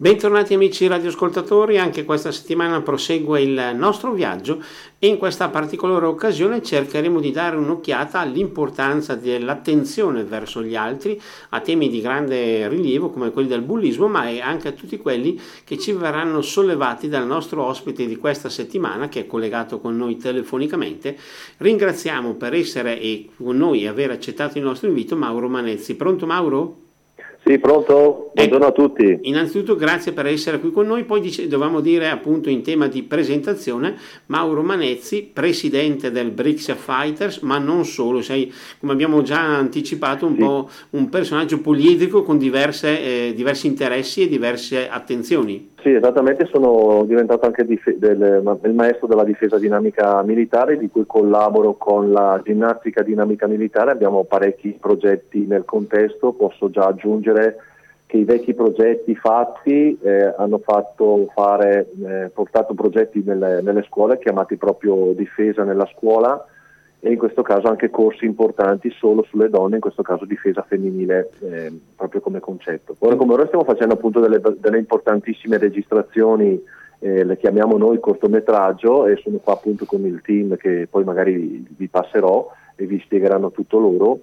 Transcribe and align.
Bentornati 0.00 0.54
amici 0.54 0.86
radioascoltatori, 0.86 1.76
anche 1.76 2.04
questa 2.04 2.30
settimana 2.30 2.82
prosegue 2.82 3.42
il 3.42 3.72
nostro 3.74 4.12
viaggio 4.12 4.62
e 4.96 5.08
in 5.08 5.18
questa 5.18 5.48
particolare 5.48 6.06
occasione 6.06 6.62
cercheremo 6.62 7.18
di 7.18 7.32
dare 7.32 7.56
un'occhiata 7.56 8.20
all'importanza 8.20 9.16
dell'attenzione 9.16 10.22
verso 10.22 10.62
gli 10.62 10.76
altri 10.76 11.20
a 11.48 11.58
temi 11.58 11.88
di 11.88 12.00
grande 12.00 12.68
rilievo 12.68 13.10
come 13.10 13.32
quelli 13.32 13.48
del 13.48 13.62
bullismo, 13.62 14.06
ma 14.06 14.20
anche 14.40 14.68
a 14.68 14.72
tutti 14.72 14.98
quelli 14.98 15.36
che 15.64 15.76
ci 15.78 15.90
verranno 15.90 16.42
sollevati 16.42 17.08
dal 17.08 17.26
nostro 17.26 17.64
ospite 17.64 18.06
di 18.06 18.14
questa 18.14 18.48
settimana 18.48 19.08
che 19.08 19.22
è 19.22 19.26
collegato 19.26 19.80
con 19.80 19.96
noi 19.96 20.16
telefonicamente. 20.16 21.18
Ringraziamo 21.56 22.34
per 22.34 22.54
essere 22.54 23.00
con 23.36 23.56
noi 23.56 23.82
e 23.82 23.88
aver 23.88 24.12
accettato 24.12 24.58
il 24.58 24.64
nostro 24.64 24.86
invito 24.86 25.16
Mauro 25.16 25.48
Manezzi. 25.48 25.96
Pronto 25.96 26.24
Mauro? 26.24 26.86
Sì, 27.48 27.58
pronto? 27.58 28.30
Buongiorno 28.34 28.66
ecco, 28.66 28.82
a 28.82 28.86
tutti. 28.86 29.20
Innanzitutto 29.22 29.74
grazie 29.74 30.12
per 30.12 30.26
essere 30.26 30.60
qui 30.60 30.70
con 30.70 30.86
noi, 30.86 31.04
poi 31.04 31.22
dice, 31.22 31.48
dovevamo 31.48 31.80
dire 31.80 32.10
appunto 32.10 32.50
in 32.50 32.62
tema 32.62 32.88
di 32.88 33.02
presentazione 33.04 33.96
Mauro 34.26 34.62
Manezzi, 34.62 35.30
presidente 35.32 36.10
del 36.10 36.30
Brixia 36.30 36.74
Fighters, 36.74 37.38
ma 37.38 37.56
non 37.56 37.86
solo, 37.86 38.20
sei 38.20 38.52
come 38.78 38.92
abbiamo 38.92 39.22
già 39.22 39.40
anticipato 39.40 40.26
un 40.26 40.34
sì. 40.34 40.40
po' 40.40 40.70
un 40.90 41.08
personaggio 41.08 41.62
poliedrico 41.62 42.22
con 42.22 42.36
diverse, 42.36 43.28
eh, 43.28 43.32
diversi 43.34 43.66
interessi 43.66 44.24
e 44.24 44.28
diverse 44.28 44.86
attenzioni. 44.86 45.70
Sì, 45.80 45.92
esattamente, 45.92 46.46
sono 46.46 47.04
diventato 47.04 47.46
anche 47.46 47.64
dif- 47.64 47.94
del, 47.96 48.58
il 48.64 48.74
maestro 48.74 49.06
della 49.06 49.22
difesa 49.22 49.58
dinamica 49.58 50.20
militare, 50.22 50.76
di 50.76 50.88
cui 50.88 51.06
collaboro 51.06 51.74
con 51.74 52.10
la 52.10 52.40
ginnastica 52.42 53.02
dinamica 53.02 53.46
militare, 53.46 53.92
abbiamo 53.92 54.24
parecchi 54.24 54.76
progetti 54.80 55.46
nel 55.46 55.64
contesto, 55.64 56.32
posso 56.32 56.68
già 56.68 56.86
aggiungere 56.86 57.58
che 58.06 58.16
i 58.16 58.24
vecchi 58.24 58.54
progetti 58.54 59.14
fatti 59.14 59.96
eh, 60.02 60.34
hanno 60.36 60.60
fare, 61.32 61.86
eh, 62.04 62.30
portato 62.34 62.74
progetti 62.74 63.22
nelle, 63.24 63.60
nelle 63.60 63.84
scuole 63.84 64.18
chiamati 64.18 64.56
proprio 64.56 65.12
difesa 65.12 65.62
nella 65.62 65.88
scuola, 65.94 66.44
e 67.00 67.12
in 67.12 67.18
questo 67.18 67.42
caso 67.42 67.68
anche 67.68 67.90
corsi 67.90 68.24
importanti 68.24 68.90
solo 68.90 69.22
sulle 69.22 69.48
donne, 69.48 69.76
in 69.76 69.80
questo 69.80 70.02
caso 70.02 70.24
difesa 70.24 70.62
femminile 70.62 71.30
eh, 71.40 71.72
proprio 71.94 72.20
come 72.20 72.40
concetto. 72.40 72.96
Ora 72.98 73.16
come 73.16 73.34
ora 73.34 73.46
stiamo 73.46 73.64
facendo 73.64 73.94
appunto 73.94 74.20
delle, 74.20 74.40
delle 74.58 74.78
importantissime 74.78 75.58
registrazioni, 75.58 76.60
eh, 77.00 77.24
le 77.24 77.36
chiamiamo 77.36 77.78
noi 77.78 78.00
cortometraggio 78.00 79.06
e 79.06 79.16
sono 79.22 79.38
qua 79.38 79.52
appunto 79.52 79.84
con 79.84 80.04
il 80.04 80.20
team 80.22 80.56
che 80.56 80.88
poi 80.90 81.04
magari 81.04 81.64
vi 81.68 81.88
passerò 81.88 82.50
e 82.74 82.86
vi 82.86 83.00
spiegheranno 83.00 83.52
tutto 83.52 83.78
loro 83.78 84.20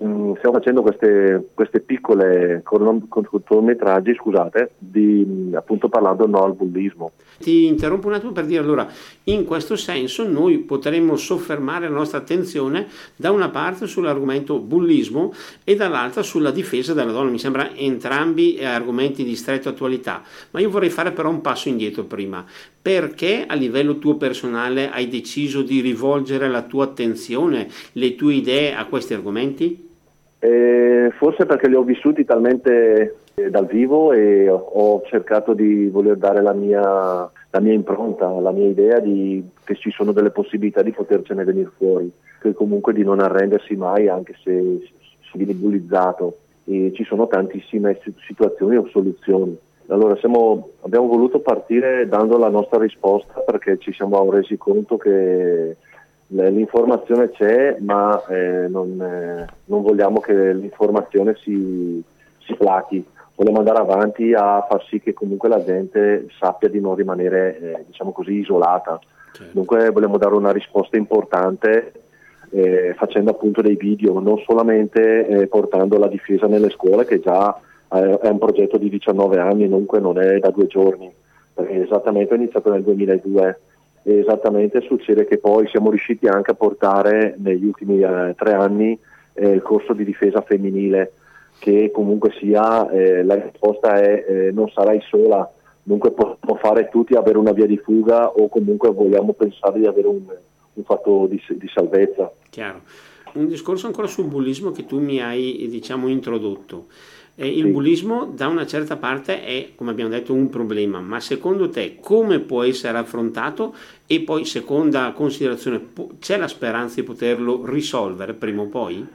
stiamo 0.00 0.56
facendo 0.56 0.80
queste, 0.80 1.50
queste 1.52 1.80
piccole 1.80 2.62
cortometraggi, 2.64 4.14
scusate, 4.14 4.70
di, 4.78 5.22
mm, 5.26 5.54
appunto 5.54 5.90
parlando 5.90 6.26
no 6.26 6.42
al 6.42 6.54
bullismo. 6.54 7.12
Ti 7.38 7.66
interrompo 7.66 8.08
un 8.08 8.14
attimo 8.14 8.32
per 8.32 8.46
dire 8.46 8.60
allora, 8.60 8.88
in 9.24 9.44
questo 9.44 9.76
senso 9.76 10.26
noi 10.26 10.58
potremmo 10.58 11.16
soffermare 11.16 11.88
la 11.88 11.96
nostra 11.96 12.18
attenzione 12.18 12.86
da 13.14 13.30
una 13.30 13.50
parte 13.50 13.86
sull'argomento 13.86 14.58
bullismo 14.58 15.34
e 15.64 15.76
dall'altra 15.76 16.22
sulla 16.22 16.50
difesa 16.50 16.94
della 16.94 17.12
donna, 17.12 17.30
mi 17.30 17.38
sembra 17.38 17.74
entrambi 17.74 18.58
argomenti 18.64 19.22
di 19.22 19.36
stretta 19.36 19.68
attualità, 19.68 20.22
ma 20.52 20.60
io 20.60 20.70
vorrei 20.70 20.90
fare 20.90 21.12
però 21.12 21.28
un 21.28 21.42
passo 21.42 21.68
indietro 21.68 22.04
prima. 22.04 22.42
Perché 22.82 23.44
a 23.46 23.54
livello 23.54 23.98
tuo 23.98 24.16
personale 24.16 24.90
hai 24.90 25.08
deciso 25.08 25.60
di 25.60 25.80
rivolgere 25.80 26.48
la 26.48 26.62
tua 26.62 26.84
attenzione, 26.84 27.68
le 27.92 28.14
tue 28.14 28.34
idee 28.34 28.74
a 28.74 28.86
questi 28.86 29.12
argomenti? 29.12 29.88
Eh, 30.42 31.12
forse 31.18 31.44
perché 31.44 31.68
li 31.68 31.74
ho 31.74 31.82
vissuti 31.82 32.24
talmente 32.24 33.16
eh, 33.34 33.50
dal 33.50 33.66
vivo 33.66 34.12
e 34.12 34.48
ho, 34.48 34.56
ho, 34.56 35.02
cercato 35.04 35.52
di 35.52 35.88
voler 35.88 36.16
dare 36.16 36.40
la 36.40 36.54
mia, 36.54 36.80
la 36.80 37.60
mia 37.60 37.74
impronta, 37.74 38.26
la 38.26 38.50
mia 38.50 38.66
idea 38.66 39.00
di, 39.00 39.46
che 39.64 39.76
ci 39.76 39.90
sono 39.90 40.12
delle 40.12 40.30
possibilità 40.30 40.80
di 40.80 40.92
potercene 40.92 41.44
venire 41.44 41.70
fuori, 41.76 42.10
che 42.40 42.54
comunque 42.54 42.94
di 42.94 43.04
non 43.04 43.20
arrendersi 43.20 43.76
mai 43.76 44.08
anche 44.08 44.34
se 44.42 44.80
si 45.30 45.36
viene 45.36 45.52
bullizzato 45.52 46.38
e 46.64 46.90
ci 46.94 47.04
sono 47.04 47.26
tantissime 47.26 48.00
situazioni 48.26 48.76
o 48.76 48.88
soluzioni. 48.88 49.58
Allora 49.88 50.16
siamo, 50.16 50.70
abbiamo 50.82 51.06
voluto 51.06 51.40
partire 51.40 52.08
dando 52.08 52.38
la 52.38 52.48
nostra 52.48 52.78
risposta 52.78 53.40
perché 53.40 53.76
ci 53.76 53.92
siamo 53.92 54.30
resi 54.30 54.56
conto 54.56 54.96
che 54.96 55.76
l'informazione 56.30 57.30
c'è, 57.30 57.76
ma 57.80 58.22
eh, 58.26 58.68
non, 58.68 59.00
eh, 59.00 59.46
non, 59.64 59.82
vogliamo 59.82 60.20
che 60.20 60.52
l'informazione 60.52 61.36
si, 61.40 62.02
si 62.38 62.54
plachi. 62.54 63.04
Vogliamo 63.34 63.58
andare 63.58 63.78
avanti 63.78 64.32
a 64.34 64.64
far 64.68 64.84
sì 64.84 65.00
che 65.00 65.12
comunque 65.12 65.48
la 65.48 65.64
gente 65.64 66.26
sappia 66.38 66.68
di 66.68 66.80
non 66.80 66.94
rimanere, 66.94 67.58
eh, 67.58 67.84
diciamo 67.86 68.12
così, 68.12 68.34
isolata. 68.34 69.00
Certo. 69.32 69.52
Dunque 69.52 69.90
vogliamo 69.90 70.18
dare 70.18 70.34
una 70.34 70.52
risposta 70.52 70.96
importante 70.96 71.92
eh, 72.50 72.94
facendo 72.96 73.30
appunto 73.30 73.62
dei 73.62 73.76
video, 73.76 74.20
non 74.20 74.38
solamente 74.46 75.26
eh, 75.26 75.46
portando 75.46 75.98
la 75.98 76.08
difesa 76.08 76.46
nelle 76.46 76.70
scuole, 76.70 77.06
che 77.06 77.20
già 77.20 77.58
eh, 77.92 78.18
è 78.18 78.28
un 78.28 78.38
progetto 78.38 78.76
di 78.76 78.88
19 78.88 79.38
anni, 79.38 79.68
dunque 79.68 80.00
non 80.00 80.18
è 80.18 80.38
da 80.38 80.50
due 80.50 80.66
giorni, 80.66 81.10
perché 81.54 81.82
esattamente 81.82 82.34
è 82.34 82.36
iniziato 82.36 82.70
nel 82.70 82.82
2002 82.82 83.58
esattamente 84.02 84.80
succede 84.80 85.26
che 85.26 85.38
poi 85.38 85.68
siamo 85.68 85.90
riusciti 85.90 86.26
anche 86.26 86.52
a 86.52 86.54
portare 86.54 87.34
negli 87.38 87.64
ultimi 87.64 88.00
eh, 88.00 88.34
tre 88.36 88.54
anni 88.54 88.98
eh, 89.34 89.48
il 89.48 89.62
corso 89.62 89.92
di 89.92 90.04
difesa 90.04 90.40
femminile 90.42 91.12
che 91.58 91.90
comunque 91.92 92.32
sia 92.38 92.88
eh, 92.90 93.22
la 93.22 93.34
risposta 93.34 94.00
è 94.00 94.24
eh, 94.26 94.50
non 94.50 94.68
sarai 94.70 95.00
sola. 95.02 95.48
Dunque 95.82 96.10
possiamo 96.10 96.56
fare 96.56 96.88
tutti 96.88 97.14
avere 97.14 97.38
una 97.38 97.52
via 97.52 97.66
di 97.66 97.76
fuga 97.76 98.30
o 98.30 98.48
comunque 98.48 98.90
vogliamo 98.90 99.32
pensare 99.34 99.78
di 99.78 99.86
avere 99.86 100.08
un, 100.08 100.22
un 100.72 100.84
fatto 100.84 101.26
di, 101.26 101.42
di 101.48 101.68
salvezza. 101.72 102.32
Chiaro. 102.48 102.80
Un 103.34 103.46
discorso 103.46 103.86
ancora 103.86 104.06
sul 104.06 104.26
bullismo 104.26 104.72
che 104.72 104.86
tu 104.86 104.98
mi 104.98 105.20
hai 105.20 105.68
diciamo 105.70 106.08
introdotto 106.08 106.86
eh, 107.40 107.48
il 107.48 107.64
sì. 107.64 107.70
bullismo 107.70 108.26
da 108.26 108.48
una 108.48 108.66
certa 108.66 108.96
parte 108.96 109.42
è, 109.42 109.68
come 109.74 109.92
abbiamo 109.92 110.10
detto, 110.10 110.34
un 110.34 110.50
problema, 110.50 111.00
ma 111.00 111.20
secondo 111.20 111.70
te 111.70 111.96
come 111.98 112.38
può 112.38 112.62
essere 112.62 112.98
affrontato 112.98 113.72
e 114.06 114.20
poi 114.20 114.44
seconda 114.44 115.12
considerazione, 115.12 115.80
c'è 116.18 116.36
la 116.36 116.48
speranza 116.48 116.96
di 117.00 117.06
poterlo 117.06 117.62
risolvere 117.64 118.34
prima 118.34 118.60
o 118.60 118.66
poi? 118.66 119.06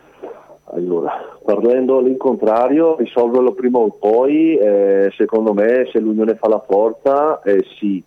Allora, 0.74 1.38
parlando 1.44 2.00
all'incontrario, 2.00 2.96
risolverlo 2.98 3.54
prima 3.54 3.78
o 3.78 3.92
poi, 3.92 4.58
eh, 4.58 5.12
secondo 5.16 5.54
me 5.54 5.88
se 5.92 6.00
l'unione 6.00 6.34
fa 6.34 6.48
la 6.48 6.64
forza, 6.66 7.42
eh, 7.44 7.64
sì. 7.78 8.04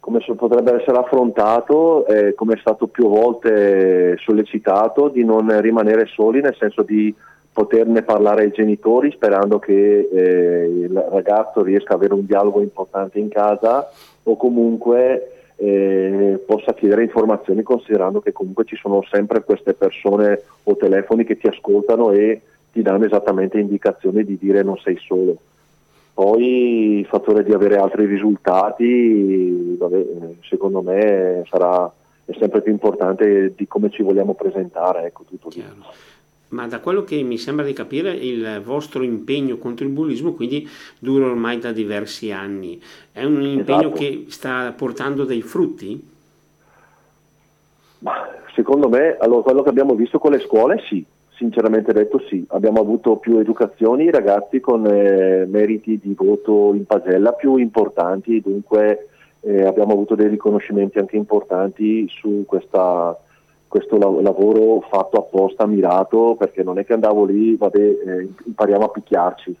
Come 0.00 0.20
potrebbe 0.36 0.80
essere 0.80 0.98
affrontato, 0.98 2.06
eh, 2.06 2.34
come 2.34 2.54
è 2.54 2.58
stato 2.58 2.86
più 2.88 3.08
volte 3.08 4.16
sollecitato, 4.18 5.08
di 5.08 5.24
non 5.24 5.60
rimanere 5.60 6.06
soli, 6.06 6.42
nel 6.42 6.56
senso 6.58 6.82
di 6.82 7.14
poterne 7.54 8.02
parlare 8.02 8.42
ai 8.42 8.50
genitori 8.50 9.12
sperando 9.12 9.60
che 9.60 9.72
eh, 9.72 10.64
il 10.64 11.06
ragazzo 11.10 11.62
riesca 11.62 11.94
ad 11.94 12.00
avere 12.00 12.14
un 12.14 12.26
dialogo 12.26 12.60
importante 12.60 13.20
in 13.20 13.28
casa 13.28 13.88
o 14.24 14.36
comunque 14.36 15.52
eh, 15.54 16.42
possa 16.44 16.74
chiedere 16.74 17.04
informazioni 17.04 17.62
considerando 17.62 18.20
che 18.20 18.32
comunque 18.32 18.64
ci 18.64 18.74
sono 18.74 19.04
sempre 19.08 19.44
queste 19.44 19.72
persone 19.72 20.42
o 20.64 20.76
telefoni 20.76 21.22
che 21.22 21.36
ti 21.36 21.46
ascoltano 21.46 22.10
e 22.10 22.40
ti 22.72 22.82
danno 22.82 23.04
esattamente 23.04 23.60
indicazioni 23.60 24.24
di 24.24 24.36
dire 24.36 24.64
non 24.64 24.76
sei 24.78 24.98
solo. 24.98 25.36
Poi 26.12 26.98
il 26.98 27.06
fattore 27.06 27.44
di 27.44 27.52
avere 27.52 27.76
altri 27.76 28.06
risultati, 28.06 29.76
vabbè, 29.78 30.06
secondo 30.48 30.82
me 30.82 31.44
sarà 31.48 31.90
sempre 32.36 32.62
più 32.62 32.72
importante 32.72 33.52
di 33.54 33.66
come 33.68 33.90
ci 33.90 34.02
vogliamo 34.02 34.34
presentare, 34.34 35.04
ecco 35.04 35.22
tutto 35.22 35.50
lì 35.52 35.64
ma 36.48 36.66
da 36.66 36.80
quello 36.80 37.04
che 37.04 37.20
mi 37.22 37.38
sembra 37.38 37.64
di 37.64 37.72
capire 37.72 38.12
il 38.12 38.60
vostro 38.64 39.02
impegno 39.02 39.56
contro 39.56 39.84
il 39.84 39.92
bullismo 39.92 40.32
quindi 40.32 40.68
dura 40.98 41.26
ormai 41.26 41.58
da 41.58 41.72
diversi 41.72 42.30
anni. 42.30 42.80
È 43.10 43.24
un 43.24 43.42
impegno 43.42 43.94
esatto. 43.94 43.94
che 43.94 44.24
sta 44.28 44.72
portando 44.76 45.24
dei 45.24 45.42
frutti? 45.42 46.12
Ma 48.00 48.28
secondo 48.54 48.88
me, 48.88 49.16
allora, 49.18 49.42
quello 49.42 49.62
che 49.62 49.70
abbiamo 49.70 49.94
visto 49.94 50.18
con 50.18 50.32
le 50.32 50.40
scuole 50.40 50.82
sì, 50.86 51.04
sinceramente 51.36 51.92
detto 51.92 52.20
sì. 52.28 52.44
Abbiamo 52.48 52.80
avuto 52.80 53.16
più 53.16 53.38
educazioni, 53.38 54.10
ragazzi 54.10 54.60
con 54.60 54.86
eh, 54.86 55.46
meriti 55.46 55.98
di 56.02 56.14
voto 56.14 56.74
in 56.74 56.84
pagella 56.84 57.32
più 57.32 57.56
importanti, 57.56 58.40
dunque 58.40 59.08
eh, 59.40 59.64
abbiamo 59.64 59.92
avuto 59.92 60.14
dei 60.14 60.28
riconoscimenti 60.28 60.98
anche 60.98 61.16
importanti 61.16 62.06
su 62.08 62.44
questa 62.46 63.18
questo 63.74 63.98
lavoro 63.98 64.82
fatto 64.88 65.18
apposta, 65.18 65.66
mirato, 65.66 66.36
perché 66.38 66.62
non 66.62 66.78
è 66.78 66.84
che 66.84 66.92
andavo 66.92 67.24
lì, 67.24 67.56
vabbè, 67.56 67.76
eh, 67.76 68.28
impariamo 68.44 68.84
a 68.84 68.88
picchiarci. 68.88 69.56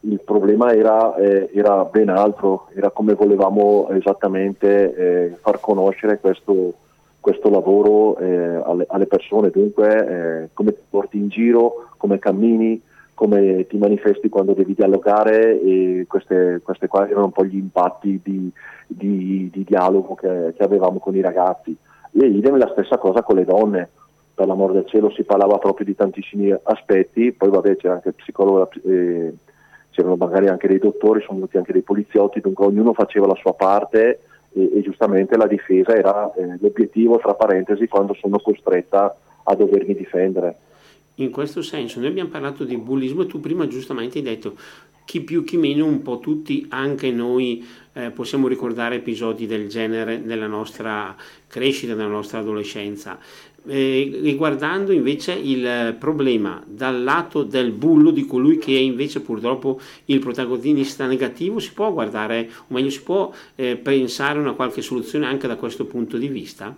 Il 0.00 0.20
problema 0.24 0.74
era, 0.74 1.14
eh, 1.14 1.48
era, 1.54 1.84
ben 1.84 2.08
altro, 2.08 2.66
era 2.74 2.90
come 2.90 3.14
volevamo 3.14 3.90
esattamente 3.90 4.96
eh, 4.96 5.36
far 5.40 5.60
conoscere 5.60 6.18
questo, 6.18 6.72
questo 7.20 7.48
lavoro 7.48 8.18
eh, 8.18 8.60
alle, 8.64 8.86
alle, 8.88 9.06
persone, 9.06 9.50
dunque 9.50 9.86
eh, 10.42 10.48
come 10.52 10.72
ti 10.72 10.82
porti 10.90 11.18
in 11.18 11.28
giro, 11.28 11.90
come 11.96 12.18
cammini, 12.18 12.82
come 13.14 13.68
ti 13.68 13.78
manifesti 13.78 14.28
quando 14.28 14.54
devi 14.54 14.74
dialogare 14.74 15.60
e 15.60 16.06
queste, 16.08 16.60
queste 16.64 16.88
qua 16.88 17.08
erano 17.08 17.26
un 17.26 17.30
po' 17.30 17.44
gli 17.44 17.56
impatti 17.56 18.20
di, 18.20 18.50
di, 18.88 19.48
di 19.52 19.62
dialogo 19.62 20.16
che, 20.16 20.54
che, 20.56 20.62
avevamo 20.64 20.98
con 20.98 21.14
i 21.14 21.20
ragazzi. 21.20 21.76
E 22.16 22.26
idem 22.26 22.56
la 22.56 22.70
stessa 22.70 22.96
cosa 22.96 23.22
con 23.22 23.36
le 23.36 23.44
donne, 23.44 23.88
per 24.34 24.46
l'amor 24.46 24.72
del 24.72 24.86
cielo 24.86 25.10
si 25.10 25.24
parlava 25.24 25.58
proprio 25.58 25.84
di 25.84 25.94
tantissimi 25.94 26.54
aspetti, 26.62 27.32
poi 27.32 27.50
vabbè 27.50 27.76
c'era 27.76 27.94
anche 27.94 28.08
il 28.08 28.14
psicologo, 28.14 28.70
eh, 28.84 29.34
c'erano 29.90 30.16
magari 30.16 30.48
anche 30.48 30.68
dei 30.68 30.78
dottori, 30.78 31.20
sono 31.20 31.34
venuti 31.34 31.56
anche 31.56 31.72
dei 31.72 31.82
poliziotti, 31.82 32.40
dunque 32.40 32.66
ognuno 32.66 32.92
faceva 32.92 33.26
la 33.26 33.36
sua 33.36 33.54
parte 33.54 34.20
e, 34.52 34.70
e 34.74 34.82
giustamente 34.82 35.36
la 35.36 35.46
difesa 35.46 35.94
era 35.94 36.32
eh, 36.34 36.56
l'obiettivo, 36.60 37.18
tra 37.18 37.34
parentesi, 37.34 37.88
quando 37.88 38.14
sono 38.14 38.38
costretta 38.38 39.16
a 39.42 39.54
dovermi 39.54 39.94
difendere. 39.94 40.56
In 41.16 41.30
questo 41.30 41.62
senso, 41.62 42.00
noi 42.00 42.08
abbiamo 42.08 42.30
parlato 42.30 42.64
di 42.64 42.76
bullismo 42.76 43.22
e 43.22 43.26
tu 43.26 43.40
prima 43.40 43.68
giustamente 43.68 44.18
hai 44.18 44.24
detto 44.24 44.54
chi 45.04 45.20
più 45.20 45.44
chi 45.44 45.56
meno, 45.56 45.86
un 45.86 46.02
po' 46.02 46.18
tutti, 46.18 46.66
anche 46.70 47.10
noi 47.10 47.64
eh, 47.94 48.10
possiamo 48.10 48.48
ricordare 48.48 48.96
episodi 48.96 49.46
del 49.46 49.68
genere 49.68 50.18
nella 50.18 50.46
nostra 50.46 51.14
crescita, 51.46 51.94
nella 51.94 52.08
nostra 52.08 52.40
adolescenza. 52.40 53.18
Eh, 53.66 54.18
riguardando 54.20 54.92
invece 54.92 55.32
il 55.32 55.96
problema 55.98 56.62
dal 56.66 57.02
lato 57.02 57.44
del 57.44 57.70
bullo, 57.70 58.10
di 58.10 58.26
colui 58.26 58.58
che 58.58 58.76
è 58.76 58.80
invece 58.80 59.20
purtroppo 59.20 59.80
il 60.06 60.18
protagonista 60.18 61.06
negativo, 61.06 61.58
si 61.58 61.72
può 61.72 61.90
guardare, 61.90 62.50
o 62.58 62.74
meglio, 62.74 62.90
si 62.90 63.02
può 63.02 63.32
eh, 63.54 63.76
pensare 63.76 64.38
una 64.38 64.52
qualche 64.52 64.82
soluzione 64.82 65.26
anche 65.26 65.46
da 65.46 65.56
questo 65.56 65.86
punto 65.86 66.18
di 66.18 66.28
vista? 66.28 66.76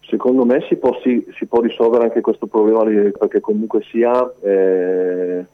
Secondo 0.00 0.44
me 0.44 0.64
si 0.68 0.76
può, 0.76 0.98
si, 1.02 1.24
si 1.36 1.46
può 1.46 1.60
risolvere 1.60 2.04
anche 2.04 2.20
questo 2.20 2.46
problema 2.46 2.82
perché 3.10 3.40
comunque 3.40 3.82
sia 3.90 4.30
eh, 4.42 5.44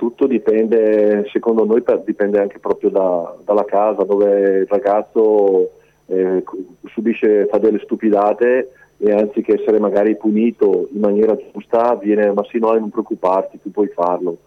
tutto 0.00 0.26
dipende, 0.26 1.28
secondo 1.30 1.66
noi 1.66 1.82
dipende 2.06 2.40
anche 2.40 2.58
proprio 2.58 2.88
da, 2.88 3.36
dalla 3.44 3.66
casa 3.66 4.02
dove 4.04 4.60
il 4.60 4.66
ragazzo 4.66 5.72
eh, 6.06 6.42
subisce, 6.86 7.44
fa 7.44 7.58
delle 7.58 7.80
stupidate 7.80 8.72
e 8.96 9.12
anziché 9.12 9.60
essere 9.60 9.78
magari 9.78 10.16
punito 10.16 10.88
in 10.94 11.00
maniera 11.00 11.36
giusta 11.52 11.96
viene 11.96 12.32
ma 12.32 12.42
sì 12.48 12.58
no 12.58 12.72
non 12.72 12.88
preoccuparti 12.88 13.60
tu 13.60 13.70
puoi 13.70 13.88
farlo. 13.88 14.38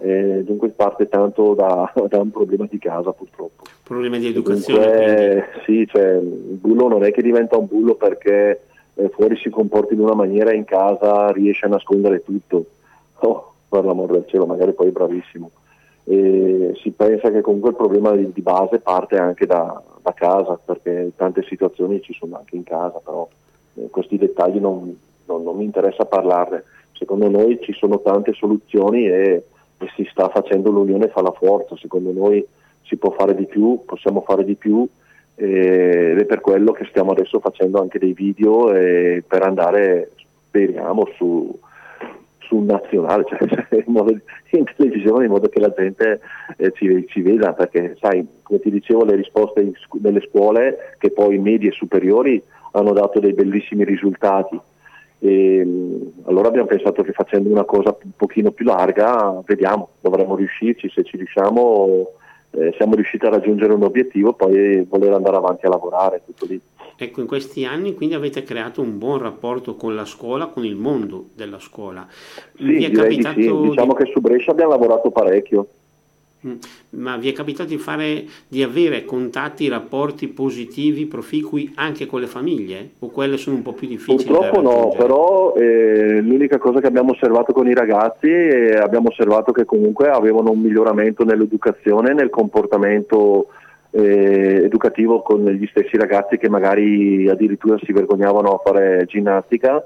Eh, 0.00 0.44
dunque 0.44 0.68
parte 0.68 1.08
tanto 1.08 1.54
da, 1.54 1.92
da, 2.08 2.20
un 2.20 2.30
problema 2.30 2.66
di 2.70 2.78
casa 2.78 3.10
purtroppo. 3.10 3.64
Problema 3.82 4.16
di 4.16 4.28
educazione 4.28 4.84
dunque, 4.84 5.46
sì 5.64 5.86
cioè 5.88 6.18
il 6.18 6.58
bullo 6.60 6.86
non 6.86 7.02
è 7.02 7.10
che 7.10 7.22
diventa 7.22 7.56
un 7.56 7.66
bullo 7.66 7.96
perché 7.96 8.60
eh, 8.94 9.08
fuori 9.08 9.36
si 9.38 9.50
comporti 9.50 9.94
in 9.94 10.00
una 10.02 10.14
maniera 10.14 10.52
e 10.52 10.56
in 10.56 10.64
casa 10.64 11.32
riesce 11.32 11.66
a 11.66 11.70
nascondere 11.70 12.22
tutto. 12.22 12.64
Oh, 13.22 13.49
per 13.70 13.84
l'amor 13.84 14.10
del 14.10 14.26
cielo 14.26 14.44
magari 14.44 14.74
poi 14.74 14.90
bravissimo 14.90 15.50
e 16.04 16.72
si 16.82 16.90
pensa 16.90 17.30
che 17.30 17.40
comunque 17.40 17.70
il 17.70 17.76
problema 17.76 18.12
di, 18.12 18.32
di 18.32 18.40
base 18.42 18.80
parte 18.80 19.16
anche 19.16 19.46
da, 19.46 19.80
da 20.02 20.12
casa 20.12 20.58
perché 20.62 21.12
tante 21.14 21.44
situazioni 21.44 22.02
ci 22.02 22.12
sono 22.12 22.36
anche 22.36 22.56
in 22.56 22.64
casa 22.64 23.00
però 23.04 23.28
eh, 23.74 23.88
questi 23.90 24.18
dettagli 24.18 24.58
non, 24.58 24.96
non, 25.26 25.42
non, 25.42 25.56
mi 25.56 25.64
interessa 25.64 26.04
parlarne. 26.04 26.64
Secondo 26.92 27.28
noi 27.28 27.58
ci 27.62 27.72
sono 27.72 28.00
tante 28.00 28.32
soluzioni 28.32 29.06
e, 29.06 29.44
e, 29.78 29.90
si 29.94 30.06
sta 30.10 30.28
facendo 30.28 30.70
l'unione 30.70 31.08
fa 31.08 31.22
la 31.22 31.32
forza, 31.32 31.76
secondo 31.76 32.12
noi 32.12 32.44
si 32.82 32.96
può 32.96 33.10
fare 33.12 33.34
di 33.34 33.46
più, 33.46 33.82
possiamo 33.86 34.22
fare 34.22 34.44
di 34.44 34.54
più 34.54 34.86
ed 35.36 36.18
è 36.18 36.24
per 36.26 36.40
quello 36.40 36.72
che 36.72 36.84
stiamo 36.90 37.12
adesso 37.12 37.40
facendo 37.40 37.80
anche 37.80 37.98
dei 37.98 38.12
video 38.12 38.66
per 38.66 39.42
andare, 39.42 40.10
speriamo, 40.48 41.08
su, 41.16 41.58
su 42.50 42.56
un 42.56 42.66
nazionale, 42.66 43.24
cioè 43.30 43.38
in, 43.86 43.92
modo, 43.92 44.10
in, 44.50 44.64
televisione 44.76 45.26
in 45.26 45.30
modo 45.30 45.48
che 45.48 45.60
la 45.60 45.72
gente 45.72 46.20
eh, 46.56 46.72
ci, 46.72 47.06
ci, 47.08 47.22
veda, 47.22 47.52
perché 47.52 47.96
sai, 48.00 48.26
come 48.42 48.58
ti 48.58 48.70
dicevo, 48.70 49.04
le 49.04 49.14
risposte 49.14 49.72
nelle 50.00 50.20
scuole, 50.28 50.96
che 50.98 51.12
poi 51.12 51.38
medie 51.38 51.70
e 51.70 51.72
superiori, 51.72 52.42
hanno 52.72 52.92
dato 52.92 53.20
dei 53.20 53.32
bellissimi 53.32 53.84
risultati. 53.84 54.58
E, 55.20 55.66
allora 56.24 56.48
abbiamo 56.48 56.66
pensato 56.66 57.02
che 57.02 57.12
facendo 57.12 57.48
una 57.48 57.64
cosa 57.64 57.96
un 58.02 58.10
pochino 58.16 58.50
più 58.50 58.64
larga, 58.64 59.40
vediamo, 59.46 59.90
dovremmo 60.00 60.34
riuscirci, 60.34 60.90
se 60.90 61.04
ci 61.04 61.16
riusciamo 61.16 62.18
eh, 62.50 62.74
siamo 62.76 62.94
riusciti 62.94 63.24
a 63.26 63.30
raggiungere 63.30 63.72
un 63.72 63.82
obiettivo, 63.82 64.32
poi 64.32 64.84
voler 64.88 65.12
andare 65.12 65.36
avanti 65.36 65.66
a 65.66 65.68
lavorare, 65.68 66.22
tutto 66.24 66.46
lì. 66.46 66.60
Ecco, 66.96 67.20
in 67.20 67.26
questi 67.26 67.64
anni 67.64 67.94
quindi 67.94 68.14
avete 68.14 68.42
creato 68.42 68.82
un 68.82 68.98
buon 68.98 69.18
rapporto 69.18 69.74
con 69.74 69.94
la 69.94 70.04
scuola, 70.04 70.48
con 70.48 70.64
il 70.64 70.76
mondo 70.76 71.28
della 71.34 71.58
scuola. 71.58 72.06
Sì, 72.56 72.64
Vi 72.64 72.84
è 72.84 72.90
capitato 72.90 73.36
di 73.36 73.44
sì. 73.44 73.60
diciamo 73.70 73.94
di... 73.94 74.04
che 74.04 74.10
su 74.12 74.20
Brescia 74.20 74.50
abbiamo 74.50 74.72
lavorato 74.72 75.10
parecchio. 75.10 75.66
Mm. 76.46 76.54
Ma 76.90 77.16
vi 77.18 77.28
è 77.28 77.32
capitato 77.32 77.68
di, 77.68 77.76
fare, 77.76 78.24
di 78.48 78.62
avere 78.62 79.04
contatti, 79.04 79.68
rapporti 79.68 80.28
positivi, 80.28 81.04
proficui 81.04 81.72
anche 81.74 82.06
con 82.06 82.20
le 82.20 82.26
famiglie? 82.26 82.90
O 83.00 83.08
quelle 83.08 83.36
sono 83.36 83.56
un 83.56 83.62
po' 83.62 83.74
più 83.74 83.86
difficili? 83.86 84.24
Purtroppo 84.24 84.60
no, 84.62 84.94
però 84.96 85.54
eh, 85.54 86.20
l'unica 86.22 86.58
cosa 86.58 86.80
che 86.80 86.86
abbiamo 86.86 87.12
osservato 87.12 87.52
con 87.52 87.68
i 87.68 87.74
ragazzi 87.74 88.30
è 88.30 88.76
abbiamo 88.76 89.08
osservato 89.08 89.52
che 89.52 89.66
comunque 89.66 90.08
avevano 90.08 90.50
un 90.50 90.60
miglioramento 90.60 91.24
nell'educazione, 91.24 92.14
nel 92.14 92.30
comportamento 92.30 93.48
eh, 93.90 94.62
educativo 94.64 95.20
con 95.20 95.44
gli 95.44 95.66
stessi 95.66 95.98
ragazzi 95.98 96.38
che 96.38 96.48
magari 96.48 97.28
addirittura 97.28 97.78
si 97.82 97.92
vergognavano 97.92 98.54
a 98.54 98.62
fare 98.64 99.04
ginnastica 99.06 99.84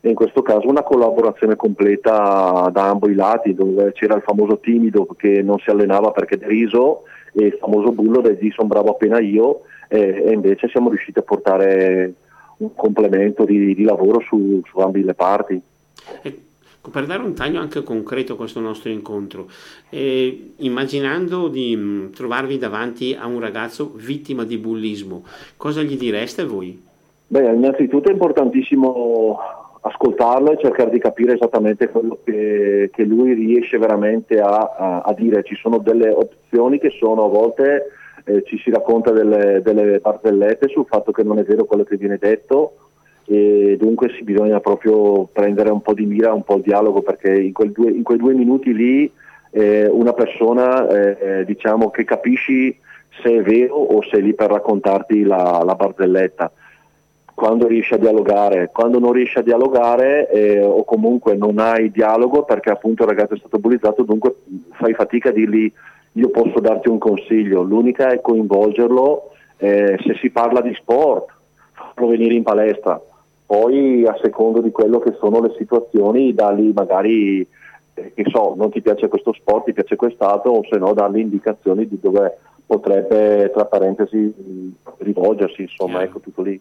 e 0.00 0.08
in 0.08 0.14
questo 0.14 0.42
caso 0.42 0.66
una 0.66 0.82
collaborazione 0.82 1.56
completa 1.56 2.70
da 2.72 2.88
ambo 2.88 3.08
i 3.08 3.14
lati 3.14 3.54
dove 3.54 3.92
c'era 3.92 4.16
il 4.16 4.22
famoso 4.22 4.58
timido 4.58 5.06
che 5.16 5.42
non 5.42 5.58
si 5.58 5.68
allenava 5.68 6.10
perché 6.10 6.38
deriso 6.38 7.02
e 7.32 7.46
il 7.46 7.56
famoso 7.60 7.92
bullo 7.92 8.20
del 8.20 8.38
di 8.38 8.50
sono 8.50 8.68
bravo 8.68 8.90
appena 8.90 9.20
io 9.20 9.62
e, 9.88 10.22
e, 10.26 10.32
invece 10.32 10.68
siamo 10.68 10.88
riusciti 10.88 11.18
a 11.18 11.22
portare 11.22 12.14
un 12.58 12.74
complemento 12.74 13.44
di, 13.44 13.74
di 13.74 13.82
lavoro 13.82 14.20
su, 14.20 14.62
su 14.66 14.78
ambi 14.78 15.02
le 15.02 15.14
parti. 15.14 15.60
Ecco, 16.22 16.90
per 16.90 17.06
dare 17.06 17.22
un 17.22 17.34
taglio 17.34 17.60
anche 17.60 17.82
concreto 17.82 18.32
a 18.32 18.36
questo 18.36 18.60
nostro 18.60 18.90
incontro, 18.90 19.48
eh, 19.90 20.52
immaginando 20.56 21.48
di 21.48 21.76
mm, 21.76 22.12
trovarvi 22.12 22.56
davanti 22.58 23.14
a 23.18 23.26
un 23.26 23.40
ragazzo 23.40 23.92
vittima 23.96 24.44
di 24.44 24.56
bullismo, 24.56 25.24
cosa 25.56 25.82
gli 25.82 25.96
direste 25.96 26.44
voi? 26.44 26.88
Beh, 27.26 27.52
innanzitutto 27.52 28.08
è 28.08 28.12
importantissimo 28.12 29.38
ascoltarlo 29.82 30.52
e 30.52 30.58
cercare 30.58 30.90
di 30.90 30.98
capire 30.98 31.34
esattamente 31.34 31.88
quello 31.88 32.18
che, 32.22 32.90
che 32.92 33.04
lui 33.04 33.32
riesce 33.32 33.78
veramente 33.78 34.40
a, 34.40 34.74
a, 34.76 35.00
a, 35.00 35.12
dire. 35.14 35.42
Ci 35.42 35.54
sono 35.54 35.78
delle 35.78 36.10
opzioni 36.10 36.78
che 36.78 36.90
sono 36.90 37.24
a 37.24 37.28
volte 37.28 37.86
eh, 38.24 38.42
ci 38.44 38.58
si 38.58 38.70
racconta 38.70 39.10
delle, 39.10 39.60
delle 39.62 39.98
barzellette 39.98 40.68
sul 40.68 40.86
fatto 40.86 41.12
che 41.12 41.22
non 41.22 41.38
è 41.38 41.42
vero 41.42 41.64
quello 41.64 41.84
che 41.84 41.96
viene 41.96 42.18
detto 42.18 42.74
e 43.26 43.76
dunque 43.78 44.10
si 44.10 44.22
bisogna 44.24 44.60
proprio 44.60 45.28
prendere 45.32 45.70
un 45.70 45.80
po' 45.82 45.94
di 45.94 46.04
mira, 46.04 46.32
un 46.32 46.42
po' 46.42 46.56
il 46.56 46.62
dialogo 46.62 47.02
perché 47.02 47.32
in, 47.32 47.52
due, 47.72 47.90
in 47.90 48.02
quei 48.02 48.18
due 48.18 48.34
minuti 48.34 48.74
lì 48.74 49.10
eh, 49.52 49.86
una 49.86 50.12
persona 50.12 50.88
eh, 50.88 51.16
eh 51.20 51.44
diciamo 51.44 51.90
che 51.90 52.04
capisci 52.04 52.76
se 53.22 53.36
è 53.36 53.42
vero 53.42 53.74
o 53.76 54.02
se 54.02 54.18
è 54.18 54.20
lì 54.20 54.34
per 54.34 54.50
raccontarti 54.50 55.22
la, 55.22 55.62
la 55.64 55.74
barzelletta 55.74 56.50
quando 57.40 57.66
riesci 57.66 57.94
a 57.94 57.96
dialogare, 57.96 58.68
quando 58.70 58.98
non 58.98 59.12
riesci 59.12 59.38
a 59.38 59.42
dialogare 59.42 60.28
eh, 60.28 60.62
o 60.62 60.84
comunque 60.84 61.36
non 61.36 61.58
hai 61.58 61.90
dialogo 61.90 62.42
perché 62.42 62.68
appunto 62.68 63.04
il 63.04 63.08
ragazzo 63.08 63.32
è 63.32 63.38
stato 63.38 63.58
bullizzato, 63.58 64.02
dunque 64.02 64.34
fai 64.72 64.92
fatica 64.92 65.30
a 65.30 65.32
dirgli 65.32 65.72
io 66.12 66.28
posso 66.28 66.60
darti 66.60 66.90
un 66.90 66.98
consiglio, 66.98 67.62
l'unica 67.62 68.10
è 68.10 68.20
coinvolgerlo 68.20 69.30
eh, 69.56 69.96
se 70.04 70.16
si 70.20 70.28
parla 70.28 70.60
di 70.60 70.74
sport, 70.74 71.28
farlo 71.72 72.08
venire 72.08 72.34
in 72.34 72.42
palestra, 72.42 73.00
poi 73.46 74.06
a 74.06 74.18
secondo 74.20 74.60
di 74.60 74.70
quello 74.70 74.98
che 74.98 75.14
sono 75.18 75.40
le 75.40 75.54
situazioni 75.56 76.34
dargli 76.34 76.72
magari, 76.74 77.40
eh, 77.94 78.12
che 78.14 78.24
so, 78.26 78.52
non 78.54 78.70
ti 78.70 78.82
piace 78.82 79.08
questo 79.08 79.32
sport, 79.32 79.64
ti 79.64 79.72
piace 79.72 79.96
quest'altro 79.96 80.50
o 80.50 80.60
se 80.68 80.76
no 80.76 80.92
dargli 80.92 81.20
indicazioni 81.20 81.88
di 81.88 81.98
dove 81.98 82.36
potrebbe 82.70 83.50
tra 83.52 83.64
parentesi 83.64 84.32
rivolgersi, 84.98 85.62
insomma, 85.62 85.98
Chiaro. 85.98 86.04
ecco 86.04 86.20
tutto 86.20 86.42
lì. 86.42 86.60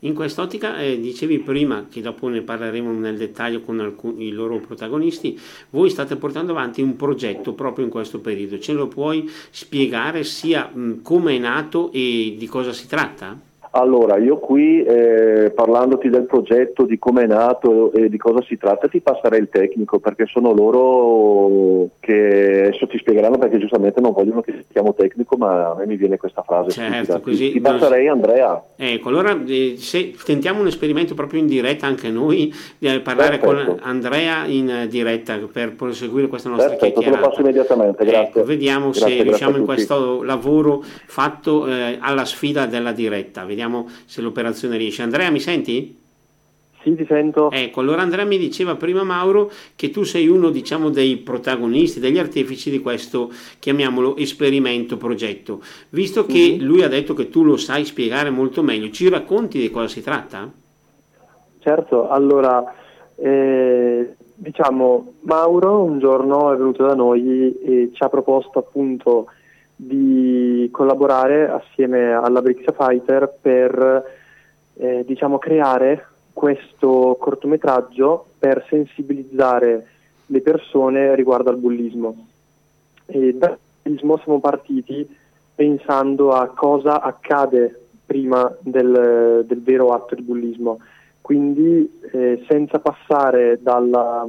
In 0.00 0.14
quest'ottica 0.14 0.78
eh, 0.78 0.98
dicevi 0.98 1.40
prima, 1.40 1.86
che 1.90 2.00
dopo 2.00 2.28
ne 2.28 2.40
parleremo 2.40 2.90
nel 2.92 3.18
dettaglio 3.18 3.60
con 3.60 3.78
alcuni, 3.78 4.28
i 4.28 4.30
loro 4.30 4.56
protagonisti, 4.56 5.38
voi 5.68 5.90
state 5.90 6.16
portando 6.16 6.52
avanti 6.52 6.80
un 6.80 6.96
progetto 6.96 7.52
proprio 7.52 7.84
in 7.84 7.90
questo 7.90 8.20
periodo, 8.20 8.58
ce 8.58 8.72
lo 8.72 8.88
puoi 8.88 9.28
spiegare 9.50 10.24
sia 10.24 10.72
come 11.02 11.36
è 11.36 11.38
nato 11.38 11.92
e 11.92 12.36
di 12.38 12.46
cosa 12.46 12.72
si 12.72 12.88
tratta? 12.88 13.38
Allora, 13.72 14.16
io 14.16 14.38
qui 14.38 14.82
eh, 14.82 15.52
parlandoti 15.54 16.08
del 16.08 16.24
progetto, 16.24 16.84
di 16.84 16.98
come 16.98 17.22
è 17.22 17.26
nato 17.26 17.92
e 17.92 18.08
di 18.08 18.16
cosa 18.16 18.42
si 18.42 18.56
tratta, 18.56 18.88
ti 18.88 19.00
passerei 19.00 19.38
il 19.38 19.48
tecnico 19.48 20.00
perché 20.00 20.26
sono 20.26 20.52
loro 20.52 21.90
che 22.00 22.64
adesso 22.66 22.88
ti 22.88 22.98
spiegheranno 22.98 23.38
perché 23.38 23.58
giustamente 23.58 24.00
non 24.00 24.10
vogliono 24.10 24.40
che 24.40 24.64
chiamo 24.72 24.92
tecnico, 24.92 25.36
ma 25.36 25.70
a 25.70 25.74
me 25.76 25.86
mi 25.86 25.94
viene 25.96 26.16
questa 26.16 26.42
frase. 26.42 26.70
Certo, 26.70 27.20
così, 27.20 27.52
ti 27.52 27.60
passerei 27.60 28.08
Andrea. 28.08 28.60
Ecco, 28.74 29.08
allora 29.08 29.40
eh, 29.46 29.74
se 29.76 30.14
tentiamo 30.24 30.60
un 30.60 30.66
esperimento 30.66 31.14
proprio 31.14 31.38
in 31.38 31.46
diretta 31.46 31.86
anche 31.86 32.10
noi, 32.10 32.52
di 32.76 32.88
parlare 33.04 33.38
Perfetto. 33.38 33.74
con 33.74 33.78
Andrea 33.82 34.46
in 34.46 34.86
diretta 34.88 35.38
per 35.52 35.76
proseguire 35.76 36.26
questa 36.26 36.48
nostra 36.48 36.70
Perfetto, 36.70 37.00
chiacchierata. 37.00 37.20
te 37.20 37.22
lo 37.22 37.28
passo 37.30 37.40
immediatamente, 37.40 38.04
grazie. 38.04 38.40
Ecco, 38.40 38.44
vediamo 38.44 38.90
grazie, 38.90 39.16
se 39.16 39.22
riusciamo 39.22 39.56
in 39.58 39.64
questo 39.64 40.24
lavoro 40.24 40.82
fatto 40.82 41.68
eh, 41.68 41.98
alla 42.00 42.24
sfida 42.24 42.66
della 42.66 42.90
diretta. 42.90 43.44
Vediamo 43.44 43.58
vediamo 43.60 43.88
se 44.06 44.22
l'operazione 44.22 44.78
riesce. 44.78 45.02
Andrea, 45.02 45.30
mi 45.30 45.40
senti? 45.40 45.98
Sì, 46.82 46.94
ti 46.94 47.04
sento. 47.04 47.50
Ecco, 47.50 47.80
allora 47.80 48.00
Andrea 48.00 48.24
mi 48.24 48.38
diceva 48.38 48.74
prima 48.74 49.02
Mauro 49.02 49.50
che 49.76 49.90
tu 49.90 50.02
sei 50.02 50.28
uno, 50.28 50.48
diciamo, 50.48 50.88
dei 50.88 51.18
protagonisti, 51.18 52.00
degli 52.00 52.18
artefici 52.18 52.70
di 52.70 52.80
questo, 52.80 53.30
chiamiamolo, 53.58 54.16
esperimento, 54.16 54.96
progetto. 54.96 55.60
Visto 55.90 56.24
che 56.24 56.52
mm-hmm. 56.52 56.64
lui 56.64 56.82
ha 56.82 56.88
detto 56.88 57.12
che 57.12 57.28
tu 57.28 57.44
lo 57.44 57.58
sai 57.58 57.84
spiegare 57.84 58.30
molto 58.30 58.62
meglio, 58.62 58.90
ci 58.90 59.10
racconti 59.10 59.58
di 59.58 59.70
cosa 59.70 59.88
si 59.88 60.02
tratta? 60.02 60.50
Certo, 61.58 62.08
allora, 62.08 62.64
eh, 63.16 64.14
diciamo, 64.34 65.12
Mauro 65.20 65.82
un 65.82 65.98
giorno 65.98 66.50
è 66.50 66.56
venuto 66.56 66.86
da 66.86 66.94
noi 66.94 67.60
e 67.60 67.90
ci 67.92 68.02
ha 68.02 68.08
proposto 68.08 68.58
appunto 68.58 69.26
di 69.82 70.68
collaborare 70.70 71.48
assieme 71.48 72.12
alla 72.12 72.42
Brixia 72.42 72.72
Fighter 72.72 73.34
per 73.40 74.04
eh, 74.74 75.04
diciamo, 75.06 75.38
creare 75.38 76.06
questo 76.34 77.16
cortometraggio 77.18 78.26
per 78.38 78.66
sensibilizzare 78.68 79.86
le 80.26 80.40
persone 80.42 81.14
riguardo 81.14 81.48
al 81.48 81.56
bullismo. 81.56 82.26
E 83.06 83.34
dal 83.34 83.56
bullismo 83.82 84.18
siamo 84.18 84.38
partiti 84.38 85.16
pensando 85.54 86.32
a 86.32 86.48
cosa 86.48 87.00
accade 87.00 87.86
prima 88.04 88.54
del, 88.60 89.44
del 89.46 89.62
vero 89.62 89.94
atto 89.94 90.14
di 90.14 90.22
bullismo, 90.22 90.78
quindi 91.22 92.00
eh, 92.12 92.44
senza 92.46 92.78
passare 92.80 93.58
dalla, 93.62 94.26